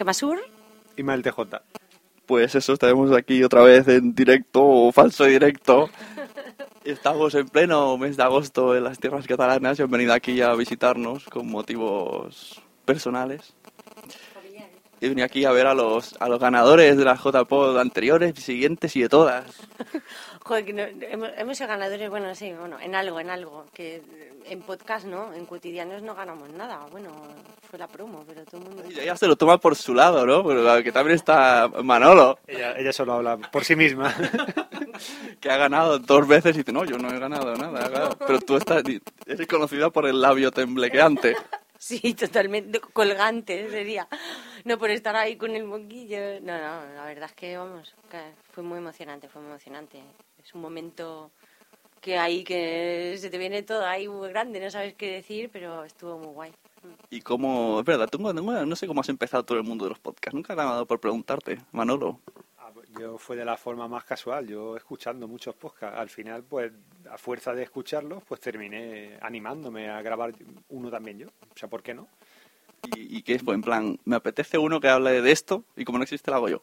Gemasur. 0.00 0.38
y 0.96 1.02
mal 1.02 1.22
TJ. 1.22 1.60
Pues 2.24 2.54
eso, 2.54 2.72
estaremos 2.72 3.12
aquí 3.12 3.44
otra 3.44 3.60
vez 3.60 3.86
en 3.86 4.14
directo 4.14 4.64
o 4.64 4.92
falso 4.92 5.24
directo. 5.24 5.90
Estamos 6.84 7.34
en 7.34 7.46
pleno 7.46 7.98
mes 7.98 8.16
de 8.16 8.22
agosto 8.22 8.74
en 8.74 8.84
las 8.84 8.98
tierras 8.98 9.26
catalanas 9.26 9.78
y 9.78 9.82
han 9.82 9.90
venido 9.90 10.14
aquí 10.14 10.40
a 10.40 10.54
visitarnos 10.54 11.24
con 11.26 11.50
motivos 11.50 12.62
personales. 12.86 13.52
He 15.00 15.08
venido 15.08 15.24
aquí 15.24 15.44
a 15.44 15.50
ver 15.52 15.66
a 15.66 15.74
los, 15.74 16.14
a 16.20 16.28
los 16.28 16.38
ganadores 16.38 16.96
de 16.96 17.04
las 17.04 17.18
JPod 17.22 17.78
anteriores, 17.78 18.34
siguientes 18.38 18.94
y 18.96 19.02
de 19.02 19.08
todas. 19.08 19.44
Joder, 20.44 20.64
que 20.64 20.72
no- 20.72 20.82
hemos, 21.06 21.30
hemos 21.36 21.56
sido 21.56 21.68
ganadores, 21.68 22.10
bueno, 22.10 22.34
sí, 22.34 22.52
bueno, 22.52 22.78
en 22.80 22.94
algo, 22.94 23.18
en 23.20 23.30
algo. 23.30 23.66
Que 23.72 24.02
en 24.46 24.62
podcast 24.62 25.06
no, 25.06 25.32
en 25.32 25.46
cotidianos 25.46 26.02
no 26.02 26.14
ganamos 26.14 26.50
nada. 26.50 26.86
Bueno, 26.90 27.10
fue 27.68 27.78
la 27.78 27.86
promo, 27.86 28.24
pero 28.26 28.44
todo 28.44 28.60
el 28.60 28.66
mundo. 28.66 28.82
Y 28.90 28.98
ella 28.98 29.16
se 29.16 29.26
lo 29.26 29.36
toma 29.36 29.58
por 29.58 29.76
su 29.76 29.94
lado, 29.94 30.26
¿no? 30.26 30.44
Pero 30.44 30.82
que 30.82 30.92
también 30.92 31.16
está 31.16 31.68
Manolo, 31.82 32.38
Ella, 32.46 32.74
ella 32.76 32.92
solo 32.92 33.14
habla 33.14 33.36
por 33.38 33.64
sí 33.64 33.76
misma. 33.76 34.14
que 35.40 35.50
ha 35.50 35.56
ganado 35.56 35.98
dos 35.98 36.26
veces 36.26 36.54
y 36.54 36.58
dice, 36.58 36.72
no, 36.72 36.84
yo 36.84 36.98
no 36.98 37.08
he 37.10 37.18
ganado 37.18 37.54
nada. 37.54 37.88
claro". 37.88 38.16
Pero 38.26 38.40
tú 38.40 38.56
estás, 38.56 38.82
eres 39.26 39.46
conocida 39.46 39.90
por 39.90 40.06
el 40.06 40.20
labio 40.20 40.50
temblequeante. 40.50 41.36
Sí, 41.82 42.12
totalmente 42.12 42.78
colgante 42.78 43.70
sería. 43.70 44.06
No 44.64 44.78
por 44.78 44.90
estar 44.90 45.16
ahí 45.16 45.36
con 45.36 45.54
el 45.54 45.64
moquillo. 45.64 46.40
No, 46.40 46.58
no, 46.58 46.94
la 46.94 47.04
verdad 47.04 47.28
es 47.30 47.34
que, 47.34 47.56
vamos, 47.56 47.94
que 48.10 48.18
fue 48.52 48.62
muy 48.62 48.78
emocionante, 48.78 49.28
fue 49.28 49.40
muy 49.42 49.50
emocionante. 49.50 50.02
Es 50.42 50.54
un 50.54 50.60
momento 50.60 51.30
que 52.00 52.18
ahí 52.18 52.44
que 52.44 53.16
se 53.18 53.30
te 53.30 53.38
viene 53.38 53.62
todo 53.62 53.84
ahí 53.86 54.08
muy 54.08 54.28
grande, 54.30 54.60
no 54.60 54.70
sabes 54.70 54.94
qué 54.94 55.12
decir, 55.12 55.50
pero 55.52 55.84
estuvo 55.84 56.18
muy 56.18 56.28
guay. 56.28 56.52
Y 57.10 57.20
cómo, 57.20 57.80
es 57.80 57.84
verdad, 57.84 58.08
tú, 58.08 58.18
no 58.18 58.32
no 58.32 58.76
sé 58.76 58.86
cómo 58.86 59.02
has 59.02 59.08
empezado 59.08 59.44
todo 59.44 59.58
el 59.58 59.64
mundo 59.64 59.84
de 59.84 59.90
los 59.90 59.98
podcasts. 59.98 60.34
Nunca 60.34 60.54
he 60.54 60.56
dado 60.56 60.86
por 60.86 60.98
preguntarte, 60.98 61.58
Manolo. 61.72 62.20
Ah, 62.58 62.70
pues 62.72 62.88
Yo 62.98 63.18
fue 63.18 63.36
de 63.36 63.44
la 63.44 63.56
forma 63.56 63.86
más 63.86 64.04
casual, 64.04 64.46
yo 64.46 64.76
escuchando 64.76 65.28
muchos 65.28 65.54
podcasts. 65.54 65.98
Al 65.98 66.08
final, 66.08 66.42
pues, 66.42 66.72
a 67.10 67.18
fuerza 67.18 67.52
de 67.52 67.64
escucharlos, 67.64 68.22
pues 68.24 68.40
terminé 68.40 69.18
animándome 69.20 69.90
a 69.90 70.00
grabar 70.00 70.32
uno 70.70 70.90
también 70.90 71.18
yo. 71.18 71.26
O 71.28 71.58
sea, 71.58 71.68
¿por 71.68 71.82
qué 71.82 71.92
no? 71.92 72.08
Y, 72.82 73.18
y 73.18 73.22
que 73.22 73.34
es, 73.34 73.42
pues, 73.42 73.54
en 73.54 73.62
plan, 73.62 73.98
me 74.04 74.16
apetece 74.16 74.58
uno 74.58 74.80
que 74.80 74.88
hable 74.88 75.20
de 75.22 75.32
esto 75.32 75.64
y 75.76 75.84
como 75.84 75.98
no 75.98 76.04
existe, 76.04 76.30
lo 76.30 76.36
hago 76.38 76.48
yo. 76.48 76.60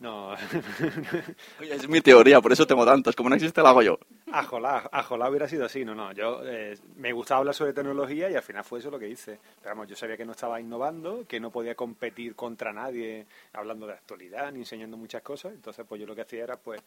No, 0.00 0.28
Oye, 1.60 1.74
es 1.74 1.88
mi 1.88 2.00
teoría, 2.00 2.40
por 2.40 2.52
eso 2.52 2.66
tengo 2.68 2.84
tantos. 2.86 3.16
Como 3.16 3.28
no 3.30 3.34
existe, 3.34 3.60
lo 3.60 3.66
hago 3.66 3.82
yo. 3.82 3.98
ajolá, 4.30 4.88
ajolá 4.92 5.28
hubiera 5.28 5.48
sido 5.48 5.64
así. 5.66 5.84
No, 5.84 5.92
no, 5.92 6.12
yo 6.12 6.40
eh, 6.44 6.78
me 6.96 7.12
gustaba 7.12 7.40
hablar 7.40 7.54
sobre 7.54 7.72
tecnología 7.72 8.30
y 8.30 8.36
al 8.36 8.42
final 8.42 8.62
fue 8.62 8.78
eso 8.78 8.92
lo 8.92 8.98
que 9.00 9.08
hice. 9.08 9.40
Pero 9.60 9.74
vamos, 9.74 9.88
yo 9.88 9.96
sabía 9.96 10.16
que 10.16 10.24
no 10.24 10.32
estaba 10.32 10.60
innovando, 10.60 11.24
que 11.26 11.40
no 11.40 11.50
podía 11.50 11.74
competir 11.74 12.36
contra 12.36 12.72
nadie 12.72 13.26
hablando 13.54 13.88
de 13.88 13.94
actualidad 13.94 14.52
ni 14.52 14.60
enseñando 14.60 14.96
muchas 14.96 15.22
cosas. 15.22 15.52
Entonces, 15.52 15.84
pues 15.88 16.00
yo 16.00 16.06
lo 16.06 16.14
que 16.14 16.22
hacía 16.22 16.44
era, 16.44 16.56
pues, 16.56 16.80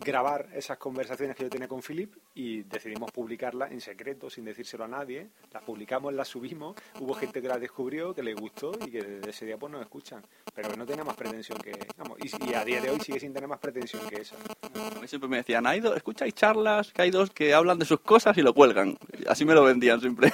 grabar 0.00 0.48
esas 0.54 0.78
conversaciones 0.78 1.36
que 1.36 1.44
yo 1.44 1.50
tenía 1.50 1.68
con 1.68 1.82
Philip 1.82 2.14
y 2.34 2.62
decidimos 2.62 3.10
publicarlas 3.12 3.72
en 3.72 3.80
secreto, 3.80 4.30
sin 4.30 4.44
decírselo 4.44 4.84
a 4.84 4.88
nadie. 4.88 5.28
Las 5.52 5.62
publicamos, 5.62 6.12
las 6.14 6.28
subimos, 6.28 6.76
hubo 7.00 7.14
gente 7.14 7.42
que 7.42 7.48
las 7.48 7.60
descubrió, 7.60 8.14
que 8.14 8.22
le 8.22 8.34
gustó 8.34 8.72
y 8.84 8.90
que 8.90 9.02
desde 9.02 9.30
ese 9.30 9.46
día 9.46 9.56
pues 9.56 9.72
nos 9.72 9.82
escuchan. 9.82 10.24
Pero 10.54 10.74
no 10.76 10.86
tenía 10.86 11.04
más 11.04 11.16
pretensión 11.16 11.58
que... 11.58 11.72
Vamos, 11.96 12.18
y, 12.22 12.50
y 12.50 12.54
a 12.54 12.64
día 12.64 12.80
de 12.80 12.90
hoy 12.90 13.00
sigue 13.00 13.20
sin 13.20 13.32
tener 13.32 13.48
más 13.48 13.58
pretensión 13.58 14.06
que 14.08 14.22
esa. 14.22 14.36
A 14.36 15.00
mí 15.00 15.08
siempre 15.08 15.28
me 15.28 15.38
decían, 15.38 15.66
hay 15.66 15.80
dos, 15.80 15.96
escucháis 15.96 16.34
charlas, 16.34 16.92
que 16.92 17.02
hay 17.02 17.10
dos 17.10 17.30
que 17.30 17.54
hablan 17.54 17.78
de 17.78 17.84
sus 17.84 18.00
cosas 18.00 18.36
y 18.38 18.42
lo 18.42 18.54
cuelgan. 18.54 18.96
Así 19.28 19.44
me 19.44 19.54
lo 19.54 19.64
vendían 19.64 20.00
siempre. 20.00 20.32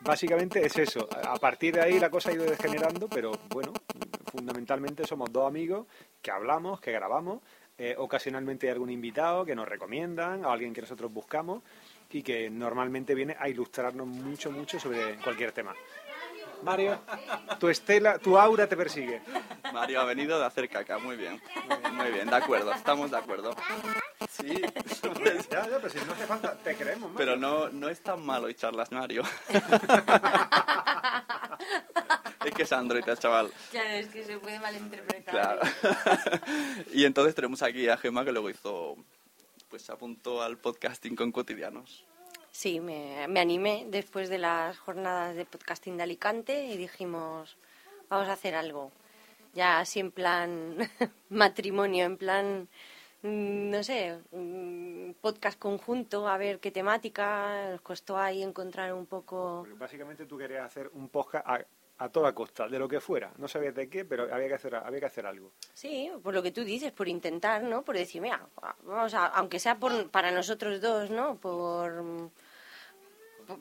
Básicamente 0.00 0.64
es 0.64 0.76
eso. 0.78 1.08
A 1.10 1.36
partir 1.36 1.74
de 1.74 1.80
ahí 1.80 1.98
la 1.98 2.10
cosa 2.10 2.30
ha 2.30 2.34
ido 2.34 2.44
degenerando, 2.44 3.08
pero 3.08 3.32
bueno, 3.48 3.72
fundamentalmente 4.30 5.06
somos 5.06 5.32
dos 5.32 5.46
amigos 5.46 5.86
que 6.20 6.30
hablamos, 6.30 6.80
que 6.80 6.92
grabamos. 6.92 7.40
Eh, 7.78 7.94
ocasionalmente 7.98 8.66
hay 8.66 8.72
algún 8.72 8.90
invitado 8.90 9.44
que 9.44 9.54
nos 9.54 9.68
recomiendan, 9.68 10.44
o 10.44 10.50
alguien 10.50 10.72
que 10.72 10.80
nosotros 10.80 11.12
buscamos 11.12 11.62
y 12.10 12.22
que 12.22 12.48
normalmente 12.48 13.14
viene 13.14 13.36
a 13.38 13.48
ilustrarnos 13.48 14.06
mucho, 14.06 14.50
mucho 14.50 14.78
sobre 14.78 15.16
cualquier 15.16 15.52
tema. 15.52 15.74
Mario, 16.62 16.98
tu 17.58 17.68
estela, 17.68 18.18
tu 18.18 18.38
aura 18.38 18.66
te 18.66 18.76
persigue. 18.76 19.20
Mario 19.72 20.00
ha 20.00 20.04
venido 20.04 20.38
de 20.38 20.46
hacer 20.46 20.68
caca, 20.68 20.98
muy 20.98 21.16
bien. 21.16 21.40
Muy 21.92 22.10
bien, 22.10 22.28
de 22.28 22.36
acuerdo, 22.36 22.72
estamos 22.72 23.10
de 23.10 23.18
acuerdo. 23.18 23.54
Sí, 24.30 24.62
pues, 24.72 25.48
Ya, 25.50 25.68
ya, 25.68 25.76
pero 25.76 25.90
si 25.90 25.98
no 25.98 26.12
hace 26.12 26.26
falta, 26.26 26.54
te 26.54 26.74
creemos. 26.74 27.12
Mario. 27.12 27.18
pero 27.18 27.36
no, 27.36 27.68
no 27.68 27.88
es 27.88 28.00
tan 28.00 28.24
malo 28.24 28.48
y 28.48 28.54
charlas, 28.54 28.90
Mario. 28.92 29.24
Android, 32.74 33.04
chaval. 33.18 33.50
Claro, 33.70 33.90
es 33.90 34.08
que 34.08 34.24
se 34.24 34.38
puede 34.38 34.58
malinterpretar. 34.58 35.34
Claro. 35.34 35.60
y 36.92 37.04
entonces 37.04 37.34
tenemos 37.34 37.62
aquí 37.62 37.88
a 37.88 37.96
Gemma 37.96 38.24
que 38.24 38.32
luego 38.32 38.50
hizo 38.50 38.96
pues 39.74 39.82
se 39.82 39.92
apuntó 39.92 40.40
al 40.40 40.56
podcasting 40.56 41.16
con 41.16 41.32
cotidianos. 41.32 42.04
Sí, 42.52 42.78
me, 42.78 43.26
me 43.26 43.40
animé 43.40 43.86
después 43.88 44.28
de 44.28 44.38
las 44.38 44.78
jornadas 44.78 45.34
de 45.34 45.44
podcasting 45.44 45.96
de 45.96 46.04
Alicante 46.04 46.66
y 46.66 46.76
dijimos, 46.76 47.56
vamos 48.08 48.28
a 48.28 48.34
hacer 48.34 48.54
algo. 48.54 48.92
Ya 49.52 49.80
así 49.80 49.98
en 49.98 50.12
plan 50.12 50.76
matrimonio, 51.28 52.04
en 52.04 52.16
plan, 52.16 52.68
mm, 53.22 53.70
no 53.70 53.82
sé, 53.82 54.16
un 54.30 55.16
podcast 55.20 55.58
conjunto, 55.58 56.28
a 56.28 56.38
ver 56.38 56.60
qué 56.60 56.70
temática. 56.70 57.70
Nos 57.70 57.80
costó 57.80 58.16
ahí 58.16 58.44
encontrar 58.44 58.92
un 58.92 59.06
poco... 59.06 59.64
Porque 59.66 59.74
básicamente 59.74 60.26
tú 60.26 60.38
querías 60.38 60.64
hacer 60.64 60.88
un 60.92 61.08
podcast 61.08 61.46
a, 61.98 62.08
toda 62.08 62.34
costa, 62.34 62.68
de 62.68 62.78
lo 62.78 62.88
que 62.88 63.00
fuera. 63.00 63.32
No 63.38 63.48
sabías 63.48 63.74
de 63.74 63.88
qué, 63.88 64.04
pero 64.04 64.32
había 64.32 64.48
que 64.48 64.54
hacer, 64.54 64.74
había 64.74 65.00
que 65.00 65.06
hacer 65.06 65.26
algo. 65.26 65.52
Sí, 65.72 66.10
por 66.22 66.34
lo 66.34 66.42
que 66.42 66.50
tú 66.50 66.64
dices, 66.64 66.92
por 66.92 67.08
intentar, 67.08 67.62
¿no? 67.62 67.82
Por 67.82 67.96
decir, 67.96 68.20
mira, 68.20 68.46
vamos 68.82 69.14
a, 69.14 69.26
aunque 69.26 69.58
sea 69.58 69.78
por, 69.78 70.10
para 70.10 70.30
nosotros 70.30 70.80
dos, 70.80 71.10
¿no? 71.10 71.36
Por, 71.36 72.30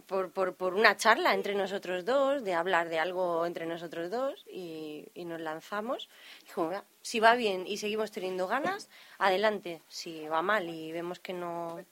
por, 0.07 0.31
por, 0.31 0.55
por 0.55 0.73
una 0.73 0.95
charla 0.97 1.33
entre 1.33 1.55
nosotros 1.55 2.05
dos, 2.05 2.43
de 2.43 2.53
hablar 2.53 2.89
de 2.89 2.99
algo 2.99 3.45
entre 3.45 3.65
nosotros 3.65 4.09
dos 4.09 4.45
y, 4.47 5.05
y 5.13 5.25
nos 5.25 5.41
lanzamos. 5.41 6.09
Dijo, 6.45 6.67
"Mira, 6.67 6.83
si 7.01 7.19
va 7.19 7.35
bien 7.35 7.67
y 7.67 7.77
seguimos 7.77 8.11
teniendo 8.11 8.47
ganas, 8.47 8.89
adelante. 9.17 9.81
Si 9.87 10.27
va 10.27 10.41
mal 10.41 10.69
y 10.69 10.91
vemos 10.91 11.19
que 11.19 11.33
no... 11.33 11.83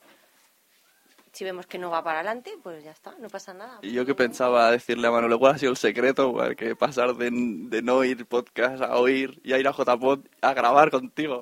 Si 1.32 1.46
vemos 1.46 1.66
que 1.66 1.78
no 1.78 1.90
va 1.90 2.04
para 2.04 2.20
adelante, 2.20 2.52
pues 2.62 2.84
ya 2.84 2.92
está, 2.92 3.16
no 3.20 3.30
pasa 3.30 3.54
nada. 3.54 3.80
Y 3.82 3.94
yo 3.94 4.06
que 4.06 4.14
pensaba 4.14 4.70
decirle 4.70 5.08
a 5.08 5.12
Manuel, 5.12 5.40
¿cuál 5.40 5.56
ha 5.56 5.58
sido 5.58 5.72
el 5.72 5.78
secreto? 5.78 6.36
Que 6.58 6.76
pasar 6.76 7.16
de, 7.16 7.30
de 7.32 7.82
no 7.82 7.98
oír 7.98 8.26
podcast 8.26 8.82
a 8.82 8.98
oír 8.98 9.40
y 9.44 9.54
a 9.54 9.58
ir 9.58 9.68
a 9.68 9.72
JPod 9.72 10.26
a 10.42 10.54
grabar 10.54 10.92
contigo. 10.92 11.42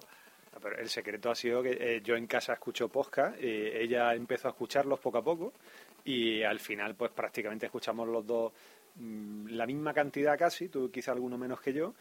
No, 0.53 0.59
Pero 0.59 0.77
el 0.77 0.89
secreto 0.89 1.31
ha 1.31 1.35
sido 1.35 1.63
que 1.63 1.71
eh, 1.71 2.01
yo 2.03 2.15
en 2.15 2.27
casa 2.27 2.53
escucho 2.53 2.87
podcast, 2.89 3.35
eh, 3.39 3.81
ella 3.81 4.13
empezó 4.13 4.47
a 4.47 4.51
escucharlos 4.51 4.99
poco 4.99 5.17
a 5.17 5.23
poco 5.23 5.53
y 6.05 6.43
al 6.43 6.59
final 6.59 6.93
pues 6.95 7.11
prácticamente 7.11 7.65
escuchamos 7.65 8.07
los 8.07 8.25
dos 8.25 8.53
mm, 8.95 9.47
la 9.49 9.65
misma 9.65 9.93
cantidad 9.93 10.37
casi, 10.37 10.69
tú 10.69 10.91
quizá 10.91 11.13
alguno 11.13 11.37
menos 11.37 11.61
que 11.61 11.73
yo. 11.73 11.95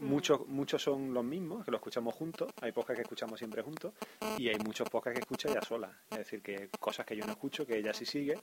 Muchos, 0.00 0.46
muchos 0.46 0.82
son 0.82 1.12
los 1.12 1.24
mismos, 1.24 1.64
que 1.64 1.70
los 1.70 1.78
escuchamos 1.78 2.14
juntos. 2.14 2.52
Hay 2.60 2.72
podcasts 2.72 2.98
que 2.98 3.02
escuchamos 3.02 3.38
siempre 3.38 3.62
juntos 3.62 3.92
y 4.38 4.48
hay 4.48 4.58
muchos 4.58 4.88
podcasts 4.88 5.18
que 5.18 5.22
escucha 5.22 5.50
ella 5.50 5.62
sola. 5.62 5.92
Es 6.10 6.18
decir, 6.18 6.42
que 6.42 6.68
cosas 6.78 7.04
que 7.04 7.16
yo 7.16 7.24
no 7.24 7.32
escucho, 7.32 7.66
que 7.66 7.78
ella 7.78 7.92
sí 7.92 8.04
sigue. 8.04 8.38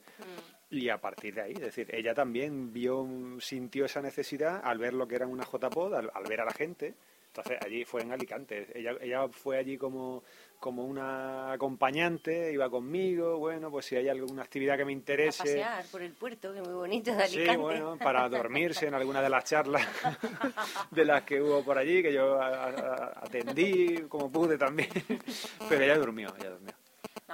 Y 0.70 0.88
a 0.88 1.00
partir 1.00 1.34
de 1.34 1.42
ahí, 1.42 1.52
es 1.52 1.60
decir, 1.60 1.88
ella 1.94 2.14
también 2.14 2.72
vio, 2.72 3.06
sintió 3.40 3.84
esa 3.84 4.02
necesidad 4.02 4.60
al 4.64 4.78
ver 4.78 4.94
lo 4.94 5.06
que 5.06 5.16
era 5.16 5.26
una 5.26 5.44
JPod, 5.44 5.94
al, 5.94 6.10
al 6.12 6.24
ver 6.24 6.40
a 6.40 6.44
la 6.44 6.52
gente. 6.52 6.94
Entonces 7.36 7.58
allí 7.64 7.84
fue 7.84 8.00
en 8.02 8.12
Alicante. 8.12 8.66
Ella, 8.74 8.92
ella 9.00 9.28
fue 9.28 9.58
allí 9.58 9.76
como, 9.76 10.22
como 10.58 10.84
una 10.86 11.52
acompañante, 11.52 12.50
iba 12.50 12.70
conmigo. 12.70 13.38
Bueno, 13.38 13.70
pues 13.70 13.84
si 13.86 13.96
hay 13.96 14.08
alguna 14.08 14.42
actividad 14.42 14.78
que 14.78 14.84
me 14.86 14.92
A 14.92 14.94
interese. 14.94 15.42
pasear 15.42 15.84
por 15.92 16.00
el 16.00 16.12
puerto, 16.12 16.52
que 16.54 16.60
es 16.60 16.66
muy 16.66 16.74
bonito 16.74 17.14
de 17.14 17.26
Sí, 17.26 17.36
Alicante. 17.38 17.60
bueno, 17.60 17.98
para 17.98 18.26
dormirse 18.28 18.86
en 18.86 18.94
alguna 18.94 19.20
de 19.20 19.28
las 19.28 19.44
charlas 19.44 19.86
de 20.90 21.04
las 21.04 21.24
que 21.24 21.42
hubo 21.42 21.62
por 21.62 21.76
allí, 21.76 22.02
que 22.02 22.12
yo 22.12 22.40
a- 22.40 22.64
a- 22.68 23.12
atendí 23.22 24.02
como 24.08 24.30
pude 24.32 24.56
también. 24.56 24.88
Pero 25.68 25.84
ella 25.84 25.98
durmió, 25.98 26.32
ella 26.40 26.50
durmió. 26.50 26.72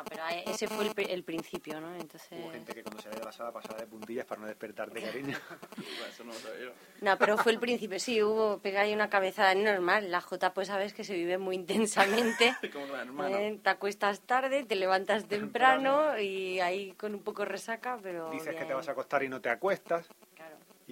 Pero 0.08 0.22
eh, 0.28 0.44
ese 0.46 0.68
fue 0.68 0.86
el, 0.86 1.10
el 1.10 1.24
principio, 1.24 1.80
¿no? 1.80 1.94
Entonces... 1.94 2.28
Hubo 2.32 2.50
gente 2.50 2.74
que 2.74 2.82
cuando 2.82 3.02
salía 3.02 3.18
de 3.18 3.24
la 3.24 3.32
sala 3.32 3.52
pasaba 3.52 3.78
de 3.78 3.86
puntillas 3.86 4.24
para 4.26 4.40
no 4.40 4.46
despertarte, 4.46 5.00
cariño. 5.02 5.36
Eso 6.08 6.24
no 6.24 6.32
lo 6.32 6.38
sabía. 6.38 6.72
No, 7.00 7.18
pero 7.18 7.36
fue 7.38 7.52
el 7.52 7.58
principio, 7.58 7.98
sí, 7.98 8.22
hubo, 8.22 8.58
pega 8.58 8.82
ahí 8.82 8.92
una 8.92 9.10
cabezada 9.10 9.54
normal. 9.54 10.10
La 10.10 10.20
J, 10.20 10.52
pues 10.54 10.68
sabes 10.68 10.94
que 10.94 11.04
se 11.04 11.14
vive 11.14 11.38
muy 11.38 11.56
intensamente. 11.56 12.54
Como 12.72 12.94
hermano. 12.96 13.36
Eh, 13.36 13.58
Te 13.62 13.70
acuestas 13.70 14.20
tarde, 14.20 14.64
te 14.64 14.76
levantas 14.76 15.26
temprano 15.26 16.18
y 16.18 16.60
ahí 16.60 16.92
con 16.92 17.14
un 17.14 17.22
poco 17.22 17.44
resaca, 17.44 17.98
pero. 18.02 18.30
Dices 18.30 18.48
que 18.48 18.60
te 18.60 18.64
bien. 18.64 18.76
vas 18.76 18.88
a 18.88 18.92
acostar 18.92 19.22
y 19.22 19.28
no 19.28 19.40
te 19.40 19.48
acuestas. 19.50 20.08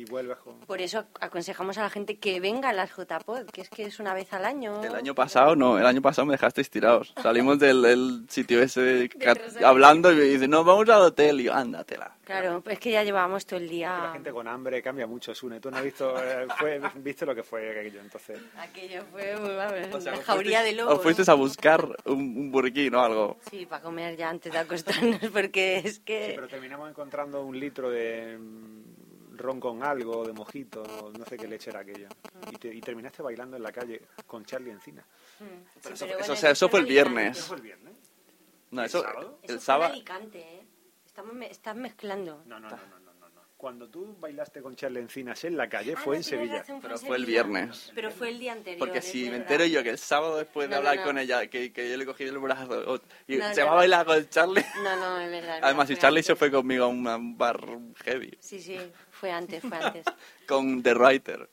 Y 0.01 0.05
vuelves 0.05 0.39
con... 0.39 0.61
Por 0.61 0.81
eso 0.81 1.05
aconsejamos 1.21 1.77
a 1.79 1.83
la 1.83 1.91
gente 1.91 2.19
que 2.19 2.41
venga 2.41 2.71
a 2.71 2.73
las 2.73 2.91
JPod, 2.91 3.47
que 3.53 3.61
es 3.61 3.69
que 3.69 3.85
es 3.85 4.01
una 4.01 4.15
vez 4.15 4.33
al 4.33 4.45
año. 4.45 4.83
El 4.83 4.95
año 4.95 5.15
pasado 5.15 5.55
no, 5.55 5.79
el 5.79 5.87
año 5.87 6.01
pasado 6.01 6.27
me 6.27 6.33
dejasteis 6.33 6.71
tirados. 6.71 7.13
Salimos 7.23 7.59
del 7.59 7.85
el 7.85 8.27
sitio 8.29 8.63
ese 8.63 9.11
hablando 9.65 10.11
y 10.13 10.17
me 10.17 10.23
dice, 10.23 10.49
no, 10.49 10.65
vamos 10.65 10.89
al 10.89 11.03
hotel. 11.03 11.41
Y 11.41 11.45
yo, 11.45 11.55
ándatela. 11.55 12.17
Claro, 12.25 12.61
pues 12.63 12.75
es 12.75 12.81
que 12.81 12.93
ya 12.93 13.03
llevábamos 13.03 13.45
todo 13.45 13.59
el 13.59 13.69
día. 13.69 13.99
la 14.05 14.13
gente 14.13 14.31
con 14.31 14.47
hambre 14.47 14.83
cambia 14.83 15.07
mucho, 15.07 15.35
Sune. 15.35 15.61
Tú 15.61 15.71
no 15.71 15.79
has 15.79 15.85
visto, 15.85 16.15
eh, 16.23 16.47
fue, 16.59 16.81
viste 16.97 17.27
lo 17.27 17.35
que 17.35 17.43
fue 17.43 17.71
aquello, 17.71 18.01
entonces... 18.01 18.39
Aquello 18.57 19.03
fue 19.11 19.35
vamos, 19.35 19.95
O 19.95 20.01
sea, 20.01 20.15
una 20.15 20.23
jauría 20.23 20.63
de 20.63 20.73
lobos. 20.73 20.95
Os 20.95 21.03
fuisteis 21.03 21.29
a 21.29 21.35
buscar 21.35 21.85
un, 22.05 22.21
un 22.21 22.51
burquín 22.51 22.95
o 22.95 23.01
algo. 23.01 23.39
Sí, 23.51 23.67
para 23.67 23.83
comer 23.83 24.17
ya 24.17 24.31
antes 24.31 24.53
de 24.53 24.59
acostarnos, 24.59 25.21
porque 25.33 25.79
es 25.79 25.99
que. 26.01 26.29
Sí, 26.29 26.33
pero 26.37 26.49
terminamos 26.49 26.89
encontrando 26.89 27.45
un 27.45 27.59
litro 27.59 27.91
de 27.91 28.39
ron 29.41 29.59
con 29.59 29.83
algo, 29.83 30.25
de 30.27 30.33
mojito, 30.33 30.83
no, 31.19 31.25
sé 31.25 31.37
qué 31.37 31.49
leche 31.49 31.71
era 31.71 31.81
aquello. 31.81 32.09
Y, 32.53 32.57
te- 32.57 32.73
y 32.75 32.81
terminaste 32.81 33.23
bailando 33.23 33.57
en 33.57 33.63
la 33.63 33.73
calle 33.73 34.03
con 34.27 34.45
Charlie 34.45 34.71
encina. 34.71 35.05
Pero 35.39 35.49
eso- 35.51 35.61
pero 35.83 35.95
eso- 35.95 36.07
bueno, 36.19 36.33
o 36.33 36.37
sea, 36.37 36.51
eso 36.51 36.69
fue 36.69 36.81
el 36.81 36.87
viernes. 36.87 37.39
¿Eso 37.39 37.47
fue 37.49 37.57
el 37.57 37.63
viernes? 37.63 37.95
No, 38.71 38.83
¿El 38.83 38.87
eso, 38.87 39.03
sábado? 39.03 39.39
Eso 39.43 39.53
el 39.55 39.61
sábado. 39.61 39.95
¿eh? 39.95 40.67
Estamos, 41.07 41.35
me- 41.35 41.51
estás 41.51 41.75
mezclando. 41.77 42.43
No, 42.47 42.61
no, 42.61 42.71
no, 42.71 42.77
no, 42.77 42.83
no, 43.01 43.13
no, 43.15 43.29
no. 43.31 43.41
Cuando 43.57 43.89
tú 43.91 44.17
bailaste 44.19 44.63
con 44.63 44.75
Charlie 44.75 45.01
Encinas 45.01 45.45
en 45.45 45.55
la 45.57 45.69
calle 45.69 45.95
Ah, 45.97 46.01
fue 46.01 46.15
no, 46.15 46.19
en 46.19 46.25
Sevilla. 46.25 46.65
Pero 46.81 46.95
en 46.95 46.99
fue 47.01 47.17
el 47.17 47.27
viernes. 47.27 47.93
Pero 47.95 48.11
fue 48.11 48.31
el 48.31 48.39
día 48.39 48.53
anterior. 48.53 48.79
Porque 48.79 49.03
si 49.03 49.29
me 49.29 49.37
entero 49.37 49.67
yo 49.67 49.83
que 49.83 49.91
el 49.91 49.99
sábado 49.99 50.39
después 50.39 50.69
de 50.69 50.71
No, 50.71 50.79
hablar 50.79 50.97
no. 50.97 51.05
con 51.05 51.19
ella, 51.19 51.47
que, 51.49 51.71
que 51.73 51.91
yo 51.91 51.97
le 51.99 52.07
cogí 52.07 52.25
el 52.25 52.39
brazo 52.39 52.95
o- 52.95 53.01
y 53.27 53.37
No, 53.37 53.53
se 53.53 53.63
va 53.63 53.73
a 53.73 53.75
bailar 53.75 54.07
con 54.07 54.27
Charlie. 54.31 54.65
No, 54.83 54.97
no, 54.97 55.21
es 55.21 55.31
verdad. 55.31 55.59
Además, 55.63 55.89
si 55.89 55.97
Charlie 55.97 56.23
se 56.23 56.37
fue 56.37 56.51
conmigo 56.51 56.85
a 56.85 56.89
un, 56.89 57.07
a 57.07 57.17
un 57.17 57.37
bar 57.37 57.61
heavy 58.05 58.35
Sí, 58.41 58.61
sí, 58.63 58.79
fue 59.21 59.31
antes, 59.31 59.63
fue 59.63 59.77
antes. 59.77 60.05
con 60.49 60.83
The 60.83 60.95
Writer 60.95 61.49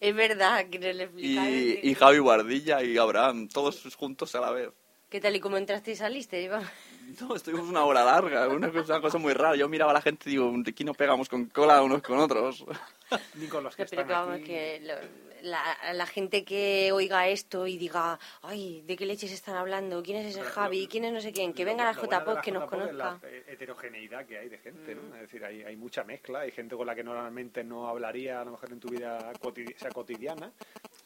es 0.00 0.14
verdad 0.14 0.66
que 0.70 0.78
no 0.78 0.90
le 0.92 1.10
y, 1.18 1.90
y 1.90 1.94
Javi 1.94 2.18
Guardilla 2.18 2.82
y 2.82 2.96
Abraham, 2.96 3.48
todos 3.48 3.94
juntos 3.96 4.34
a 4.34 4.40
la 4.40 4.50
vez. 4.50 4.70
¿Qué 5.10 5.20
tal 5.20 5.36
y 5.36 5.40
cómo 5.40 5.58
entraste 5.58 5.90
y 5.92 5.96
saliste? 5.96 6.40
Iba- 6.40 6.62
No, 7.20 7.34
estuvimos 7.34 7.68
una 7.68 7.84
hora 7.84 8.04
larga, 8.04 8.48
una 8.48 8.70
cosa, 8.70 8.94
una 8.94 9.00
cosa 9.02 9.18
muy 9.18 9.32
rara. 9.32 9.56
Yo 9.56 9.68
miraba 9.68 9.90
a 9.90 9.94
la 9.94 10.02
gente 10.02 10.28
y 10.28 10.32
digo, 10.32 10.52
de 10.56 10.70
aquí 10.70 10.84
no 10.84 10.94
pegamos 10.94 11.28
con 11.28 11.46
cola 11.46 11.82
unos 11.82 12.02
con 12.02 12.18
otros. 12.18 12.64
Ni 13.34 13.46
con 13.48 13.64
los 13.64 13.74
que 13.74 13.84
Pero 13.86 14.02
están 14.02 14.06
que 14.06 14.12
vamos, 14.12 14.34
aquí. 14.36 14.44
que 14.44 14.80
lo- 14.84 15.30
la, 15.42 15.64
la 15.94 16.04
gente 16.04 16.44
que 16.44 16.92
oiga 16.92 17.26
esto 17.28 17.66
y 17.66 17.78
diga, 17.78 18.18
ay, 18.42 18.82
¿de 18.82 18.94
qué 18.94 19.06
leches 19.06 19.32
están 19.32 19.56
hablando? 19.56 20.02
¿Quién 20.02 20.18
es 20.18 20.26
ese 20.26 20.40
Pero 20.40 20.50
Javi? 20.52 20.82
lo- 20.82 20.88
¿Quién 20.90 21.04
es 21.06 21.12
no 21.14 21.20
sé 21.22 21.32
quién? 21.32 21.54
Que 21.54 21.64
Lo- 21.64 21.70
venga 21.70 21.88
a 21.88 21.92
la 21.94 21.98
JPod 21.98 22.40
que 22.40 22.52
nos 22.52 22.68
conozca. 22.68 22.92
Mm. 22.92 22.96
la 22.98 23.18
eh, 23.22 23.44
heterogeneidad 23.48 24.26
que 24.26 24.36
hay 24.38 24.50
de 24.50 24.58
gente, 24.58 24.94
¿no? 24.94 25.14
Es 25.14 25.22
decir, 25.22 25.42
hay, 25.42 25.62
hay 25.62 25.76
mucha 25.76 26.04
mezcla, 26.04 26.40
hay 26.40 26.50
gente 26.52 26.76
con 26.76 26.86
la 26.86 26.94
que 26.94 27.02
normalmente 27.02 27.64
no 27.64 27.88
hablaría 27.88 28.42
a 28.42 28.44
lo 28.44 28.50
mejor 28.50 28.70
en 28.70 28.80
tu 28.80 28.88
vida 28.88 29.32
o 29.42 29.52
sea, 29.78 29.90
cotidiana. 29.90 30.52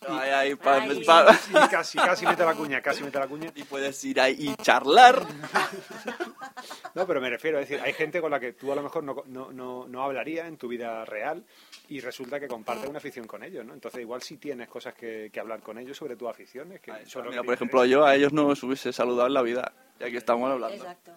Ay, 0.09 0.31
ay, 0.31 0.55
pa- 0.57 0.83
Ay. 0.83 1.05
pa- 1.05 1.37
casi, 1.71 1.99
casi 1.99 2.27
mete 2.27 2.45
la 2.45 2.55
cuña, 2.55 2.81
casi 2.81 3.03
mete 3.03 3.19
la 3.19 3.27
cuña. 3.27 3.51
y 3.55 3.63
puedes 3.65 4.03
ir 4.05 4.21
ahí 4.21 4.37
y 4.39 4.55
charlar. 4.63 5.25
No, 6.95 7.07
pero 7.07 7.21
me 7.21 7.29
refiero, 7.31 7.59
es 7.59 7.69
decir, 7.69 7.85
hay 7.85 7.93
gente 7.93 8.21
con 8.21 8.31
la 8.31 8.39
que 8.39 8.53
tú 8.53 8.71
a 8.73 8.77
lo 8.77 8.83
mejor 8.83 9.03
no, 9.03 9.17
no, 9.27 9.53
no, 9.53 9.87
no 9.89 10.03
hablarías 10.05 10.47
en 10.47 10.57
tu 10.57 10.69
vida 10.69 11.05
real 11.05 11.45
y 11.89 12.01
resulta 12.01 12.39
que 12.39 12.47
compartes 12.49 12.89
una 12.89 12.99
afición 12.99 13.27
con 13.27 13.43
ellos, 13.43 13.65
¿no? 13.65 13.75
Entonces 13.75 14.01
igual 14.01 14.23
sí 14.23 14.37
tienes 14.37 14.69
cosas 14.69 14.95
que, 14.95 15.31
que 15.33 15.41
hablar 15.41 15.61
con 15.61 15.79
ellos 15.79 15.97
sobre 15.97 16.17
tus 16.17 16.29
aficiones. 16.29 16.81
Que 16.81 16.93
sobre 17.07 17.27
lo 17.27 17.31
Mira, 17.33 17.43
que 17.43 17.47
por 17.47 17.55
ejemplo, 17.55 17.85
interesa. 17.85 18.01
yo 18.01 18.07
a 18.07 18.15
ellos 18.15 18.33
no 18.33 18.47
os 18.47 18.63
hubiese 18.63 18.93
saludado 18.93 19.27
en 19.27 19.35
la 19.35 19.43
vida. 19.43 19.73
Y 20.01 20.05
aquí 20.05 20.17
estamos 20.17 20.49
hablando. 20.51 20.77
Exacto, 20.77 21.13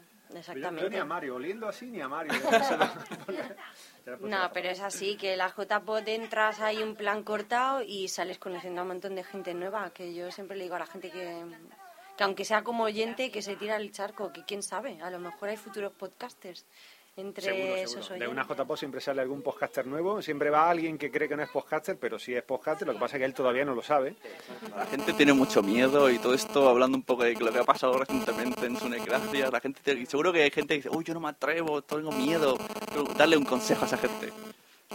Pero 0.45 0.59
yo- 0.59 0.61
Yo, 0.63 0.67
exactamente. 0.67 0.89
ni 0.89 0.97
a 0.97 1.05
Mario, 1.05 1.35
oliendo 1.35 1.67
así 1.67 1.85
ni 1.87 2.01
a 2.01 2.07
Mario. 2.07 2.31
No, 4.21 4.49
pero 4.53 4.69
es 4.69 4.79
así, 4.79 5.17
que 5.17 5.35
la 5.35 5.49
JPod 5.53 6.07
entras 6.07 6.61
hay 6.61 6.81
un 6.81 6.95
plan 6.95 7.23
cortado 7.23 7.81
y 7.81 8.07
sales 8.07 8.39
conociendo 8.39 8.79
a 8.79 8.83
un 8.83 8.87
montón 8.89 9.15
de 9.15 9.23
gente 9.23 9.53
nueva, 9.53 9.89
que 9.89 10.13
yo 10.13 10.31
siempre 10.31 10.55
le 10.55 10.63
digo 10.63 10.75
a 10.75 10.79
la 10.79 10.85
gente 10.85 11.11
que, 11.11 11.43
que 12.17 12.23
aunque 12.23 12.45
sea 12.45 12.63
como 12.63 12.85
oyente, 12.85 13.31
que 13.31 13.41
se 13.41 13.57
tira 13.57 13.75
el 13.75 13.91
charco, 13.91 14.31
que 14.31 14.45
quién 14.45 14.63
sabe, 14.63 15.01
a 15.01 15.09
lo 15.09 15.19
mejor 15.19 15.49
hay 15.49 15.57
futuros 15.57 15.91
podcasters 15.91 16.65
entre 17.17 17.43
Seguro, 17.43 17.75
esos 17.75 18.05
seguro. 18.05 18.25
De 18.25 18.31
una 18.31 18.47
JPO 18.47 18.77
siempre 18.77 19.01
sale 19.01 19.21
algún 19.21 19.41
podcaster 19.41 19.85
nuevo, 19.85 20.21
siempre 20.21 20.49
va 20.49 20.69
alguien 20.69 20.97
que 20.97 21.11
cree 21.11 21.27
que 21.27 21.35
no 21.35 21.43
es 21.43 21.49
podcaster, 21.49 21.97
pero 21.97 22.17
sí 22.19 22.33
es 22.33 22.43
podcaster, 22.43 22.87
lo 22.87 22.93
que 22.93 22.99
pasa 22.99 23.17
es 23.17 23.19
que 23.19 23.25
él 23.25 23.33
todavía 23.33 23.65
no 23.65 23.75
lo 23.75 23.81
sabe. 23.81 24.15
La 24.75 24.85
gente 24.85 25.13
tiene 25.13 25.33
mucho 25.33 25.61
miedo 25.63 26.09
y 26.09 26.19
todo 26.19 26.33
esto, 26.33 26.69
hablando 26.69 26.97
un 26.97 27.03
poco 27.03 27.23
de 27.23 27.33
lo 27.33 27.51
que 27.51 27.59
ha 27.59 27.63
pasado 27.63 27.97
recientemente 27.97 28.65
en 28.65 28.77
Sunecracia, 28.77 29.49
la 29.51 29.59
gente 29.59 30.05
seguro 30.05 30.31
que 30.31 30.43
hay 30.43 30.51
gente 30.51 30.75
que 30.75 30.83
dice, 30.83 30.89
uy, 30.95 31.03
yo 31.03 31.13
no 31.13 31.19
me 31.19 31.29
atrevo, 31.29 31.81
tengo 31.81 32.11
miedo. 32.11 32.57
Pero 32.89 33.03
darle 33.15 33.37
un 33.37 33.45
consejo 33.45 33.83
a 33.83 33.87
esa 33.87 33.97
gente. 33.97 34.31